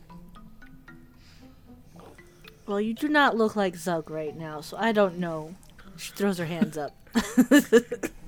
[2.67, 5.55] Well, you do not look like Zug right now, so I don't know.
[5.97, 6.95] She throws her hands up.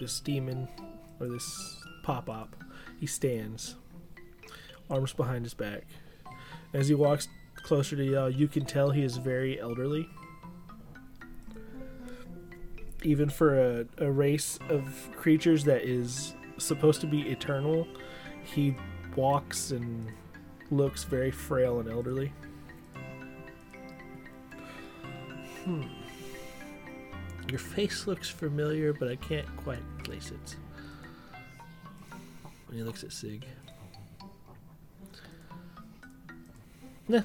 [0.00, 0.66] this demon,
[1.20, 2.56] or this Pop Pop,
[2.98, 3.76] he stands,
[4.90, 5.84] arms behind his back.
[6.72, 7.28] As he walks
[7.62, 10.08] closer to y'all, you can tell he is very elderly.
[13.02, 17.86] Even for a, a race of creatures that is supposed to be eternal,
[18.42, 18.76] he
[19.16, 20.10] walks and
[20.70, 22.32] looks very frail and elderly.
[25.64, 25.82] Hmm.
[27.50, 30.56] Your face looks familiar, but I can't quite place it.
[32.68, 33.44] And he looks at Sig.
[37.08, 37.22] Yeah.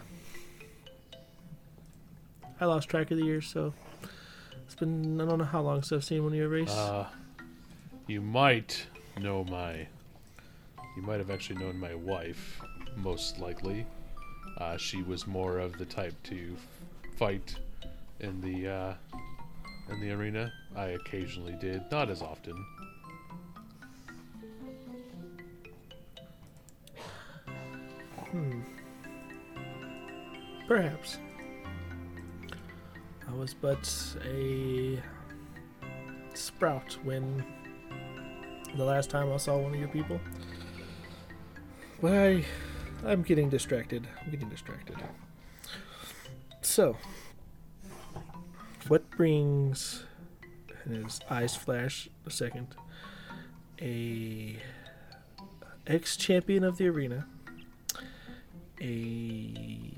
[2.60, 3.74] I lost track of the years, so
[4.66, 6.72] It's been I don't know how long since I've seen one of your race.
[6.72, 7.06] Uh,
[8.08, 8.88] you might
[9.20, 9.88] know my.
[10.96, 12.62] You might have actually known my wife,
[12.96, 13.86] most likely.
[14.58, 16.56] Uh, she was more of the type to
[17.18, 17.56] fight
[18.22, 18.94] in the uh,
[19.90, 20.52] in the arena.
[20.76, 22.66] I occasionally did, not as often.
[28.32, 28.62] Hmm.
[30.68, 31.20] Perhaps.
[33.28, 33.90] I was but
[34.26, 35.02] a
[36.34, 37.44] sprout when
[38.76, 40.20] the last time I saw one of your people.
[42.02, 42.46] But I,
[43.06, 44.08] I'm getting distracted.
[44.24, 44.98] I'm getting distracted.
[46.62, 46.98] So,
[48.88, 50.04] what brings?
[50.84, 52.76] And his eyes flash a second.
[53.82, 54.58] A
[55.88, 57.28] ex-champion of the arena
[58.82, 59.92] a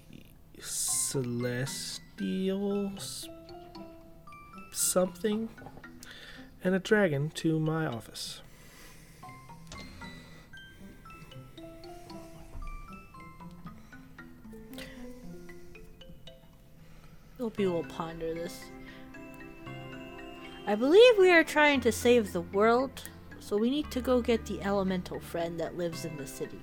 [0.62, 1.68] celestial
[4.72, 5.50] something
[6.64, 8.42] and a dragon to my office.
[17.38, 18.60] Hope you will ponder this.
[20.68, 23.04] I believe we are trying to save the world,
[23.40, 26.60] so we need to go get the elemental friend that lives in the city.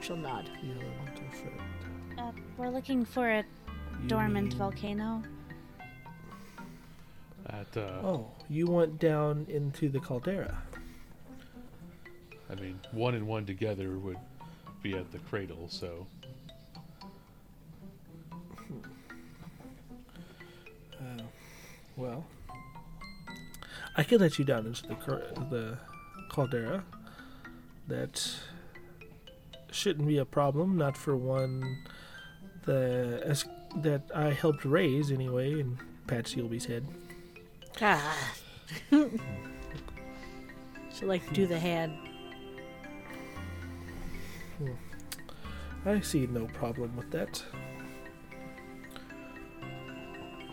[0.00, 0.48] She'll nod.
[0.62, 1.60] The elemental friend.
[2.18, 3.38] Uh, we're looking for a
[4.02, 5.22] You dormant mean- volcano.
[7.48, 10.62] At uh, Oh, you went down into the caldera.
[12.50, 14.18] I mean, one and one together would
[14.82, 15.66] be at the cradle.
[15.68, 16.06] So
[21.96, 22.24] well,
[23.96, 25.78] I could let you down into the cur- the
[26.28, 26.84] caldera.
[27.88, 28.36] That
[29.70, 30.76] shouldn't be a problem.
[30.76, 31.84] Not for one
[32.64, 33.44] the as
[33.76, 36.86] that I helped raise anyway, and pat Yulby's head.
[37.80, 38.16] Ah.
[38.90, 39.10] She'll
[41.08, 41.96] like do the hand.
[45.84, 47.44] I see no problem with that.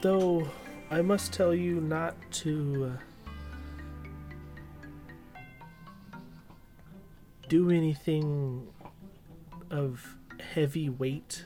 [0.02, 0.48] Though
[0.90, 2.98] I must tell you not to uh,
[7.50, 8.68] do anything
[9.70, 10.16] of
[10.54, 11.46] heavy weight,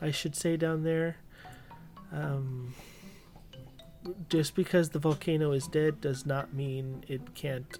[0.00, 1.16] I should say, down there.
[2.12, 2.74] Um,
[4.28, 7.78] just because the volcano is dead does not mean it can't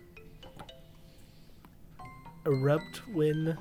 [2.44, 3.56] erupt when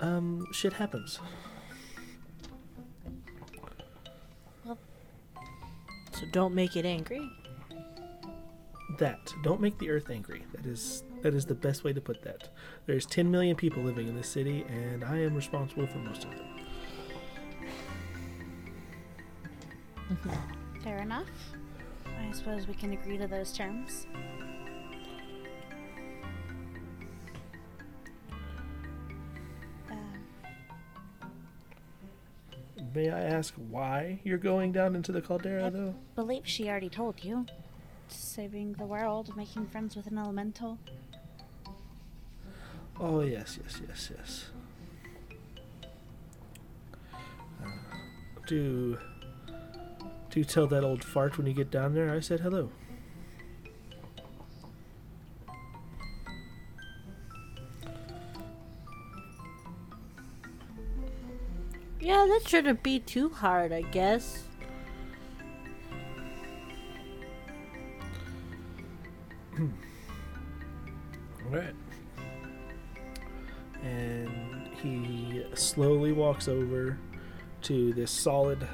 [0.00, 1.20] um, shit happens.
[6.32, 7.30] Don't make it angry.
[8.98, 10.44] That don't make the earth angry.
[10.52, 12.48] That is that is the best way to put that.
[12.86, 16.30] There's 10 million people living in this city, and I am responsible for most of
[16.30, 16.46] them.
[20.10, 20.80] Mm-hmm.
[20.82, 21.28] Fair enough.
[22.06, 24.06] I suppose we can agree to those terms.
[33.00, 35.72] May I ask why you're going down into the caldera, Yep.
[35.72, 35.94] though?
[36.16, 37.46] believe she already told you.
[38.08, 40.78] Saving the world, making friends with an elemental.
[43.00, 44.50] Oh yes, yes, yes, yes.
[47.64, 47.68] Uh,
[48.46, 48.98] do
[50.28, 52.12] do tell that old fart when you get down there.
[52.12, 52.68] I said hello.
[62.10, 64.42] Yeah, that shouldn't be too hard, I guess.
[69.60, 69.68] All
[71.52, 71.72] right.
[73.84, 76.98] And he slowly walks over
[77.62, 78.66] to this solid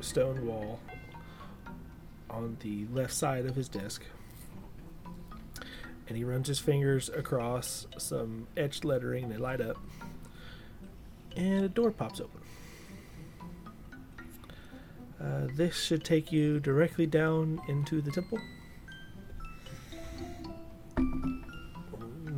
[0.00, 0.78] stone wall
[2.30, 4.04] on the left side of his desk.
[6.06, 9.30] And he runs his fingers across some etched lettering.
[9.30, 9.78] They light up.
[11.36, 12.40] And a door pops open.
[15.20, 18.38] Uh, this should take you directly down into the temple.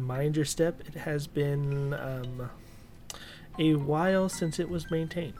[0.09, 0.81] mind your step.
[0.87, 2.51] It has been um,
[3.59, 5.35] a while since it was maintained.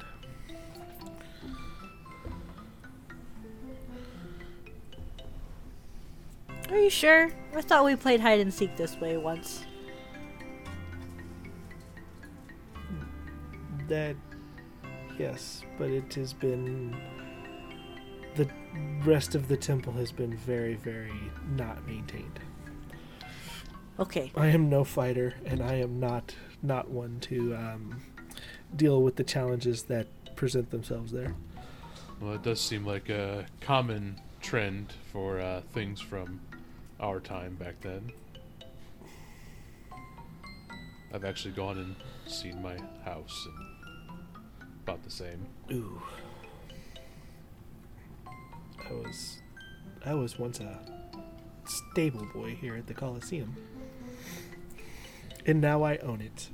[6.71, 7.31] Are you sure?
[7.57, 9.65] I thought we played hide and seek this way once.
[13.89, 14.17] That,
[15.19, 16.97] yes, but it has been.
[18.37, 18.49] The
[19.05, 21.13] rest of the temple has been very, very
[21.57, 22.39] not maintained.
[23.99, 24.31] Okay.
[24.37, 28.01] I am no fighter, and I am not not one to um,
[28.77, 31.35] deal with the challenges that present themselves there.
[32.21, 36.41] Well, it does seem like a common trend for uh, things from
[37.01, 38.13] our time back then.
[41.13, 43.78] I've actually gone and seen my house and
[44.89, 45.47] about the same.
[45.71, 46.01] Ooh.
[48.27, 49.43] I was
[50.07, 50.79] I was once a
[51.67, 53.55] stable boy here at the Coliseum.
[55.45, 56.49] And now I own it.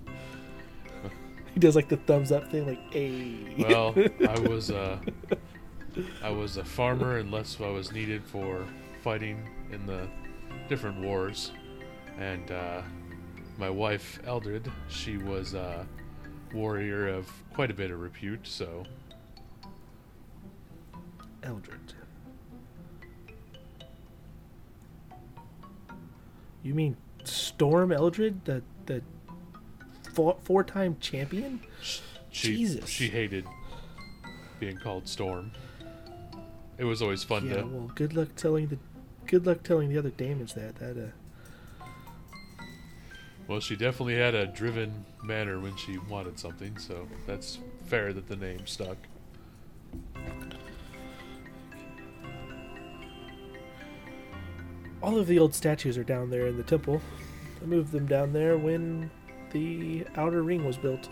[1.55, 3.95] He does like the thumbs up thing like a Well,
[4.29, 4.99] I was uh,
[6.21, 8.67] I was a farmer unless I was needed for
[9.05, 10.09] fighting in the
[10.69, 11.53] different wars,
[12.19, 12.83] and uh,
[13.57, 15.87] my wife Eldred, she was a
[16.55, 18.47] warrior of quite a bit of repute.
[18.47, 18.85] So
[21.43, 21.93] Eldred.
[26.63, 29.03] You mean Storm Eldred, the the
[30.15, 31.61] four, four-time champion?
[32.31, 32.89] she Jesus.
[32.89, 33.45] she hated
[34.59, 35.51] being called Storm.
[36.79, 38.79] It was always fun yeah, to well, good luck telling the
[39.27, 41.11] good luck telling the other damage that that uh
[43.47, 48.29] Well, she definitely had a driven manner when she wanted something, so that's fair that
[48.29, 48.97] the name stuck.
[55.05, 56.99] all of the old statues are down there in the temple.
[57.63, 59.11] I moved them down there when
[59.53, 61.11] the outer ring was built.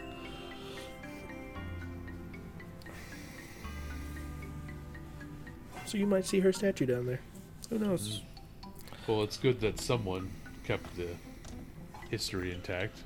[5.84, 7.20] So you might see her statue down there.
[7.68, 8.22] Who knows?
[9.06, 10.30] Well, it's good that someone
[10.64, 11.08] kept the
[12.12, 12.98] history intact.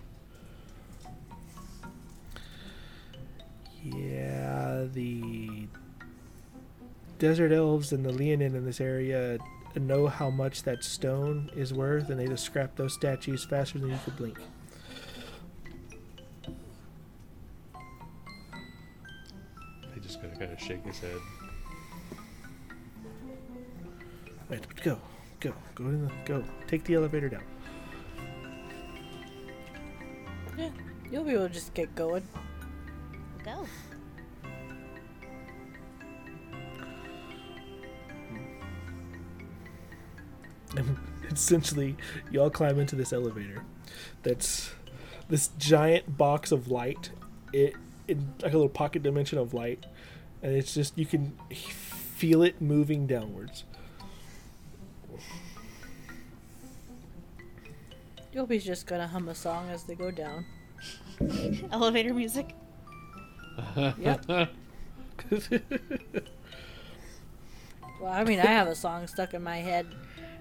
[3.81, 5.69] Yeah, the
[7.21, 9.39] desert elves and the Leonin in this area
[9.77, 13.91] know how much that stone is worth, and they just scrap those statues faster than
[13.91, 14.39] you could blink.
[19.95, 21.21] He just gotta kind of shake his head.
[24.51, 24.99] Right, go,
[25.39, 26.43] go, go in the go.
[26.67, 27.43] Take the elevator down.
[30.57, 30.71] Yeah,
[31.11, 32.27] you'll be able to just get going.
[33.45, 33.67] Go.
[40.77, 40.97] And
[41.31, 41.97] essentially,
[42.31, 43.63] you all climb into this elevator.
[44.23, 44.73] That's
[45.29, 47.11] this giant box of light.
[47.53, 47.75] It
[48.09, 49.85] in like a little pocket dimension of light,
[50.43, 53.65] and it's just you can feel it moving downwards.
[58.37, 60.45] Yulby's just gonna hum a song as they go down.
[61.73, 62.55] Elevator music.
[63.77, 64.27] Yep.
[67.99, 69.87] Well, I mean, I have a song stuck in my head.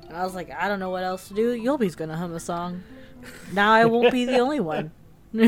[0.10, 1.58] And I was like, I don't know what else to do.
[1.58, 2.84] Yulby's gonna hum a song.
[3.54, 4.91] Now I won't be the only one.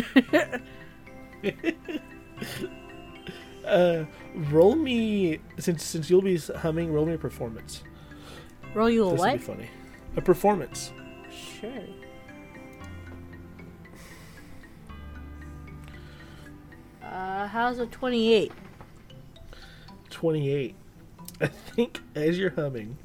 [3.65, 4.05] Uh,
[4.49, 6.93] roll me since since you'll be humming.
[6.93, 7.83] Roll me a performance.
[8.73, 9.33] Roll you a This will what?
[9.33, 9.69] be funny.
[10.15, 10.93] A performance.
[11.59, 11.83] Sure.
[17.11, 18.51] Uh, how's a 28?
[20.09, 20.75] 28.
[21.39, 22.97] I think as you're humming,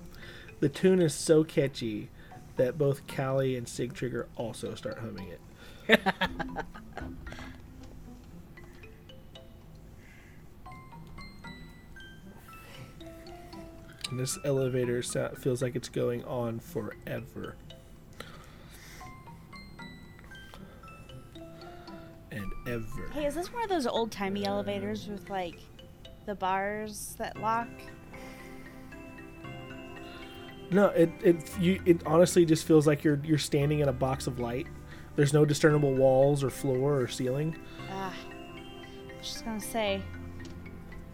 [0.60, 2.08] the tune is so catchy
[2.56, 5.40] that both Callie and Sig Trigger also start humming it.
[14.10, 17.54] and this elevator feels like it's going on forever.
[22.32, 23.08] And ever.
[23.12, 25.56] Hey, is this one of those old timey elevators with like
[26.26, 27.68] the bars that lock?
[30.70, 34.26] No, it it you it honestly just feels like you're you're standing in a box
[34.26, 34.66] of light.
[35.14, 37.58] There's no discernible walls or floor or ceiling.
[37.90, 40.00] Ah, I was just gonna say,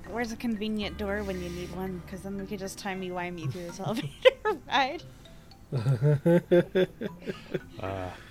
[0.09, 2.01] where's a convenient door when you need one?
[2.05, 4.13] Because then we could just timey wimey through this elevator
[4.69, 5.03] ride.
[7.81, 8.11] Uh,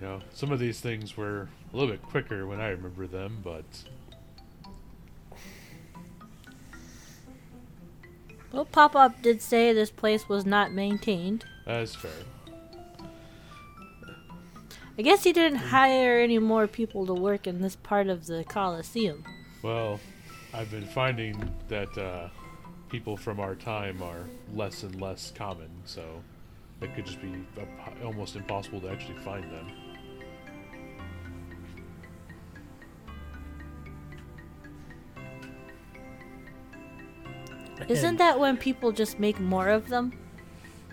[0.00, 3.40] you know, some of these things were a little bit quicker when I remember them,
[3.44, 3.64] but
[8.52, 11.44] Well, Pop Up did say this place was not maintained.
[11.66, 12.10] that's fair.
[14.98, 18.44] I guess he didn't hire any more people to work in this part of the
[18.44, 19.24] Coliseum.
[19.62, 20.00] Well,
[20.52, 22.28] I've been finding that uh,
[22.88, 26.22] people from our time are less and less common, so
[26.80, 27.32] it could just be
[28.02, 29.70] almost impossible to actually find them.
[37.88, 40.12] Isn't that when people just make more of them?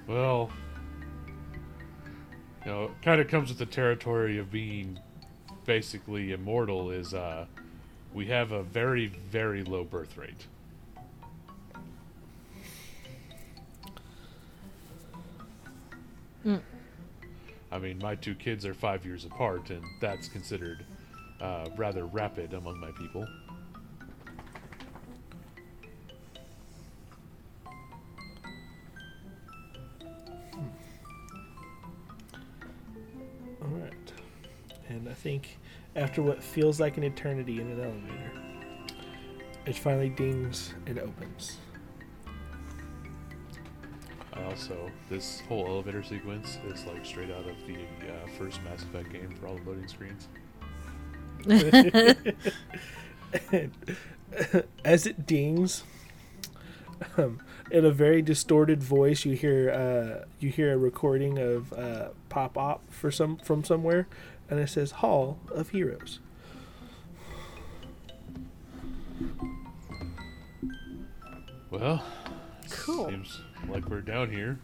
[0.07, 0.49] Well,
[2.65, 4.99] you know, it kind of comes with the territory of being
[5.65, 7.45] basically immortal is uh
[8.13, 10.47] we have a very very low birth rate.
[16.45, 16.61] Mm.
[17.71, 20.85] I mean, my two kids are five years apart, and that's considered
[21.41, 23.27] uh, rather rapid among my people.
[33.61, 33.93] All right.
[34.89, 35.57] And I think
[35.95, 38.31] after what feels like an eternity in an elevator,
[39.65, 41.57] it finally dings and opens.
[44.33, 48.83] I also, this whole elevator sequence is like straight out of the uh, first Mass
[48.83, 50.27] Effect game for all the loading screens.
[54.85, 55.83] As it dings,
[57.17, 57.39] um,
[57.71, 62.53] in a very distorted voice, you hear uh, you hear a recording of uh, Pop
[62.55, 64.07] Pop for some from somewhere,
[64.49, 66.19] and it says "Hall of Heroes."
[71.69, 72.03] Well,
[72.69, 73.09] Cool.
[73.09, 74.59] Seems like we're down here.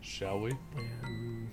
[0.00, 0.52] Shall we?
[0.76, 1.48] And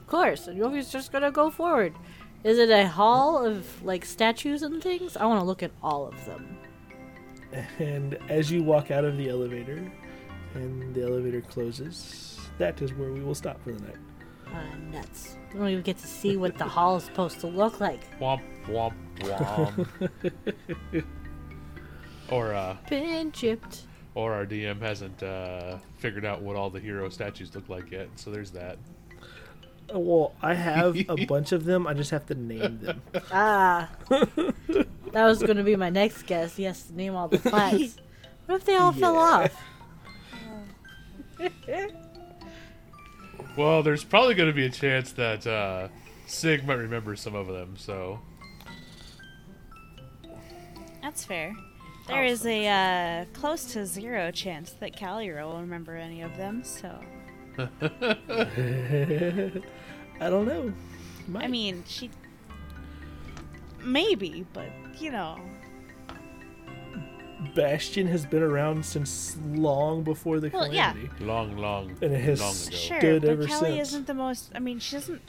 [0.00, 1.94] Of course, and Yulby's just gonna go forward.
[2.42, 5.16] Is it a hall of like statues and things?
[5.16, 6.56] I want to look at all of them.
[7.78, 9.90] And as you walk out of the elevator
[10.54, 13.96] and the elevator closes, that is where we will stop for the night.
[14.52, 15.36] Uh, nuts.
[15.52, 18.02] We don't even get to see what the hall is supposed to look like.
[18.20, 19.86] Womp womp womp.
[22.30, 23.82] or uh, Been chipped.
[24.14, 28.08] or our DM hasn't uh, figured out what all the hero statues look like yet.
[28.16, 28.78] So there's that.
[29.92, 31.86] Uh, Well, I have a bunch of them.
[31.86, 33.02] I just have to name them.
[33.32, 33.88] Ah.
[35.12, 36.58] That was gonna be my next guess.
[36.58, 37.96] Yes, to name all the plaques.
[38.46, 39.54] What if they all fell off?
[43.56, 45.88] Well, there's probably going to be a chance that uh,
[46.26, 47.74] Sig might remember some of them.
[47.76, 48.20] So
[51.02, 51.54] That's fair.
[52.06, 56.64] There is a uh, close to zero chance that Calliero will remember any of them.
[56.64, 56.98] So,
[57.58, 57.70] I
[60.20, 60.72] don't know.
[61.36, 62.10] I mean, she
[63.84, 64.68] maybe, but
[65.00, 65.38] you know,
[67.54, 70.92] Bastion has been around since long before the Well, yeah.
[70.92, 71.24] calamity.
[71.24, 72.76] long, long, And it has long ago.
[72.76, 73.20] sure.
[73.20, 73.88] But ever Callie since.
[73.88, 74.52] isn't the most.
[74.54, 75.22] I mean, she doesn't.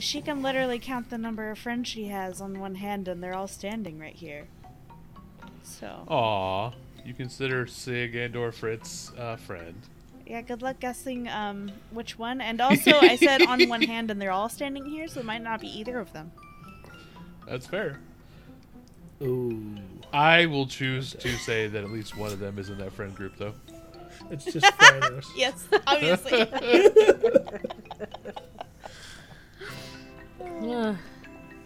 [0.00, 3.34] She can literally count the number of friends she has on one hand, and they're
[3.34, 4.46] all standing right here.
[5.62, 6.72] So, Aw,
[7.04, 9.74] you consider Sig and or Fritz a friend?
[10.26, 12.40] yeah, good luck guessing um, which one.
[12.40, 15.42] And also, I said on one hand, and they're all standing here, so it might
[15.42, 16.32] not be either of them.
[17.48, 18.00] That's fair.
[19.22, 19.76] Ooh,
[20.12, 23.14] I will choose to say that at least one of them is in that friend
[23.14, 23.54] group, though.
[24.30, 25.24] it's just Phrynos.
[25.36, 26.42] Yes, obviously.
[30.40, 30.96] Ugh.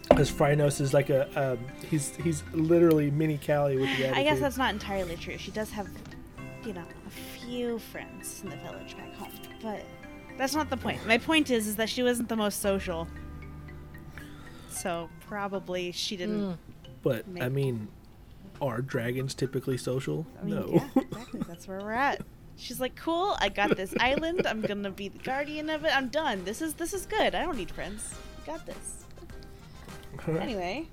[0.09, 4.13] Because Phrynos is like a um, he's he's literally mini Callie with the attitude.
[4.17, 5.37] I guess that's not entirely true.
[5.37, 5.87] She does have,
[6.65, 9.31] you know, a few friends in the village back home,
[9.61, 9.81] but
[10.37, 11.05] that's not the point.
[11.07, 13.07] My point is, is that she wasn't the most social,
[14.69, 16.57] so probably she didn't.
[17.03, 17.87] But I mean,
[18.61, 20.25] are dragons typically social?
[20.39, 20.69] I mean, no.
[20.73, 21.41] yeah, exactly.
[21.47, 22.21] That's where we're at.
[22.57, 24.45] She's like, "Cool, I got this island.
[24.45, 25.95] I'm gonna be the guardian of it.
[25.95, 26.45] I'm done.
[26.45, 27.33] This is this is good.
[27.33, 28.13] I don't need friends.
[28.43, 29.05] I got this."
[30.27, 30.87] Anyway,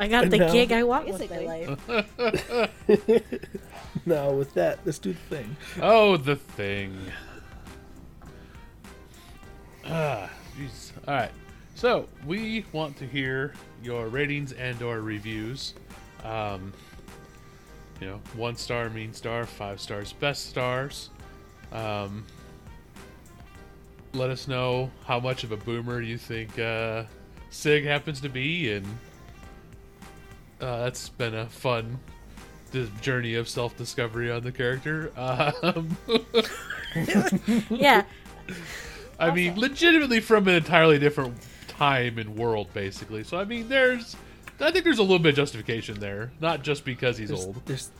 [0.00, 0.52] I got the No.
[0.52, 1.78] gig I want with my life.
[4.06, 5.56] no, with that, let's do the thing.
[5.80, 6.96] Oh, the thing.
[9.84, 10.92] Ah, jeez.
[11.06, 11.30] All right.
[11.74, 15.74] So we want to hear your ratings and or reviews.
[16.24, 16.72] Um,
[18.00, 21.10] you know, one star mean star, five stars best stars.
[21.72, 22.24] Um,
[24.14, 27.04] let us know how much of a boomer you think uh,
[27.50, 28.86] Sig happens to be, and
[30.60, 31.98] uh, that's been a fun
[33.00, 35.12] journey of self discovery on the character.
[35.16, 35.96] Um,
[37.70, 38.04] yeah,
[39.18, 41.34] I mean, legitimately from an entirely different
[41.78, 43.24] time and world, basically.
[43.24, 44.16] So I mean, there's,
[44.60, 47.62] I think there's a little bit of justification there, not just because he's There's, old.
[47.66, 47.90] there's,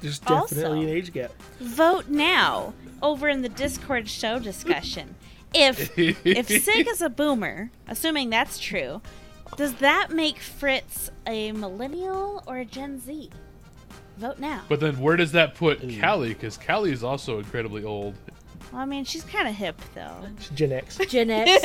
[0.00, 1.32] there's Also- definitely an age gap.
[1.60, 5.14] vote now over in the Discord show discussion.
[5.54, 9.00] If if Sig is a boomer, assuming that's true,
[9.56, 13.30] does that make Fritz a millennial or a Gen Z?
[14.18, 14.62] Vote now.
[14.68, 16.30] But then where does that put Callie?
[16.30, 18.14] Because Callie is also incredibly old.
[18.72, 20.16] Well, I mean, she's kind of hip though.
[20.36, 20.98] It's Gen X.
[21.08, 21.64] Gen X.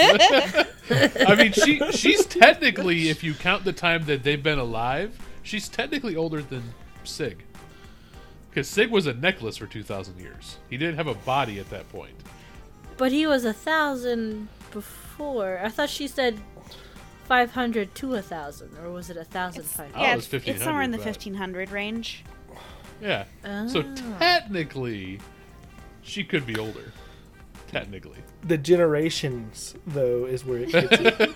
[1.28, 5.68] I mean, she she's technically, if you count the time that they've been alive, she's
[5.70, 6.64] technically older than
[7.04, 7.44] Sig.
[8.50, 10.58] Because Sig was a necklace for 2,000 years.
[10.70, 12.16] He didn't have a body at that point.
[12.98, 15.60] but he was a thousand before.
[15.64, 16.40] I thought she said
[17.26, 20.34] five hundred to a thousand, or was it a thousand five Oh, yeah, it was
[20.34, 22.24] it's, it's somewhere in the 1500, but- 1500 range.
[23.02, 23.24] Yeah.
[23.68, 24.18] So Ah.
[24.20, 25.20] technically,
[26.04, 26.92] she could be older,
[27.68, 28.20] technically.
[28.44, 31.28] The generations, though, is where it gets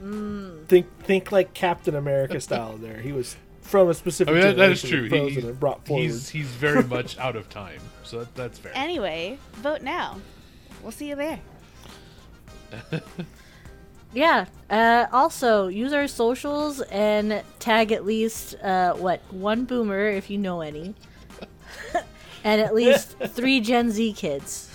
[0.00, 0.64] you.
[0.68, 2.76] Think, think like Captain America style.
[2.76, 4.32] There, he was from a specific.
[4.32, 5.04] I mean, that, that is true.
[5.04, 6.02] He- Frozen and brought forward.
[6.02, 8.72] he's he's very much out of time, so that, that's fair.
[8.74, 10.18] Anyway, vote now.
[10.82, 11.40] We'll see you there.
[14.14, 14.46] Yeah.
[14.70, 20.38] Uh, also, use our socials and tag at least uh, what one boomer if you
[20.38, 20.94] know any,
[22.44, 24.70] and at least three Gen Z kids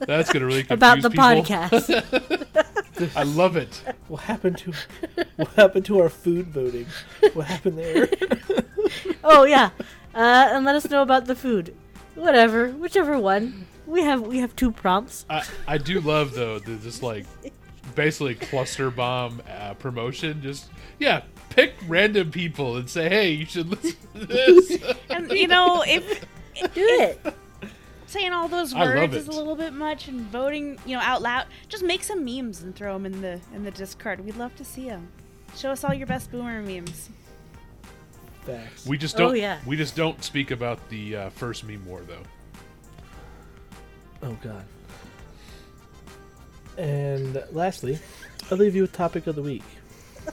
[0.00, 0.74] That's gonna really confuse people.
[0.74, 1.24] about the people.
[1.24, 3.16] podcast.
[3.16, 3.82] I love it.
[4.08, 4.72] What happened to
[5.36, 6.86] what happened to our food voting?
[7.32, 8.08] What happened there?
[9.24, 9.70] oh yeah,
[10.14, 11.74] uh, and let us know about the food.
[12.14, 13.66] Whatever, whichever one.
[13.86, 15.24] We have we have two prompts.
[15.30, 17.24] I, I do love though the, this like
[17.94, 20.42] basically cluster bomb uh, promotion.
[20.42, 24.78] Just yeah, pick random people and say, hey, you should listen to this.
[25.08, 26.24] And you know, if
[26.74, 27.34] Do it.
[28.06, 29.34] saying all those I love words is it.
[29.34, 32.74] a little bit much and voting, you know, out loud, just make some memes and
[32.74, 34.24] throw them in the in the Discord.
[34.24, 35.08] We'd love to see them.
[35.56, 37.08] Show us all your best boomer memes.
[38.42, 38.86] Facts.
[38.86, 39.36] we just Oh, don't.
[39.36, 39.58] yeah.
[39.66, 42.22] We just don't speak about the uh, first meme war though.
[44.22, 44.64] Oh God.
[46.78, 47.98] And lastly,
[48.50, 49.62] I'll leave you with topic of the week.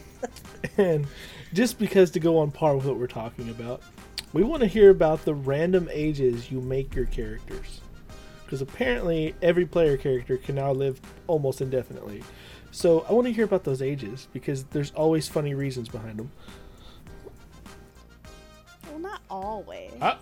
[0.77, 1.05] and
[1.53, 3.81] just because to go on par with what we're talking about,
[4.33, 7.81] we want to hear about the random ages you make your characters.
[8.45, 12.23] Because apparently every player character can now live almost indefinitely.
[12.71, 16.31] So I want to hear about those ages because there's always funny reasons behind them.
[18.89, 19.91] Well, not always.
[20.01, 20.15] Uh,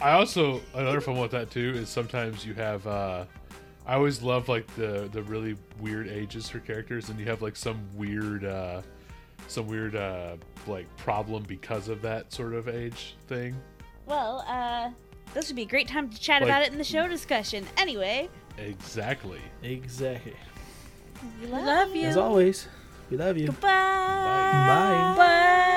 [0.00, 2.86] I also another fun one with that too is sometimes you have.
[2.86, 3.24] uh
[3.86, 7.56] I always love like the the really weird ages for characters, and you have like
[7.56, 8.82] some weird, uh
[9.48, 10.36] some weird uh
[10.68, 13.54] like problem because of that sort of age thing.
[14.06, 14.90] well, uh,
[15.34, 17.66] this would be a great time to chat Like- about it in the show discussion.
[17.76, 19.40] Anyway, Exactly.
[19.62, 20.34] Exactly.
[21.42, 22.06] we Love you.
[22.06, 22.68] As always,
[23.10, 23.46] we love you.
[23.48, 23.68] Goodbye.
[23.68, 24.66] Bye.
[24.66, 25.16] Bye.
[25.16, 25.72] Bye.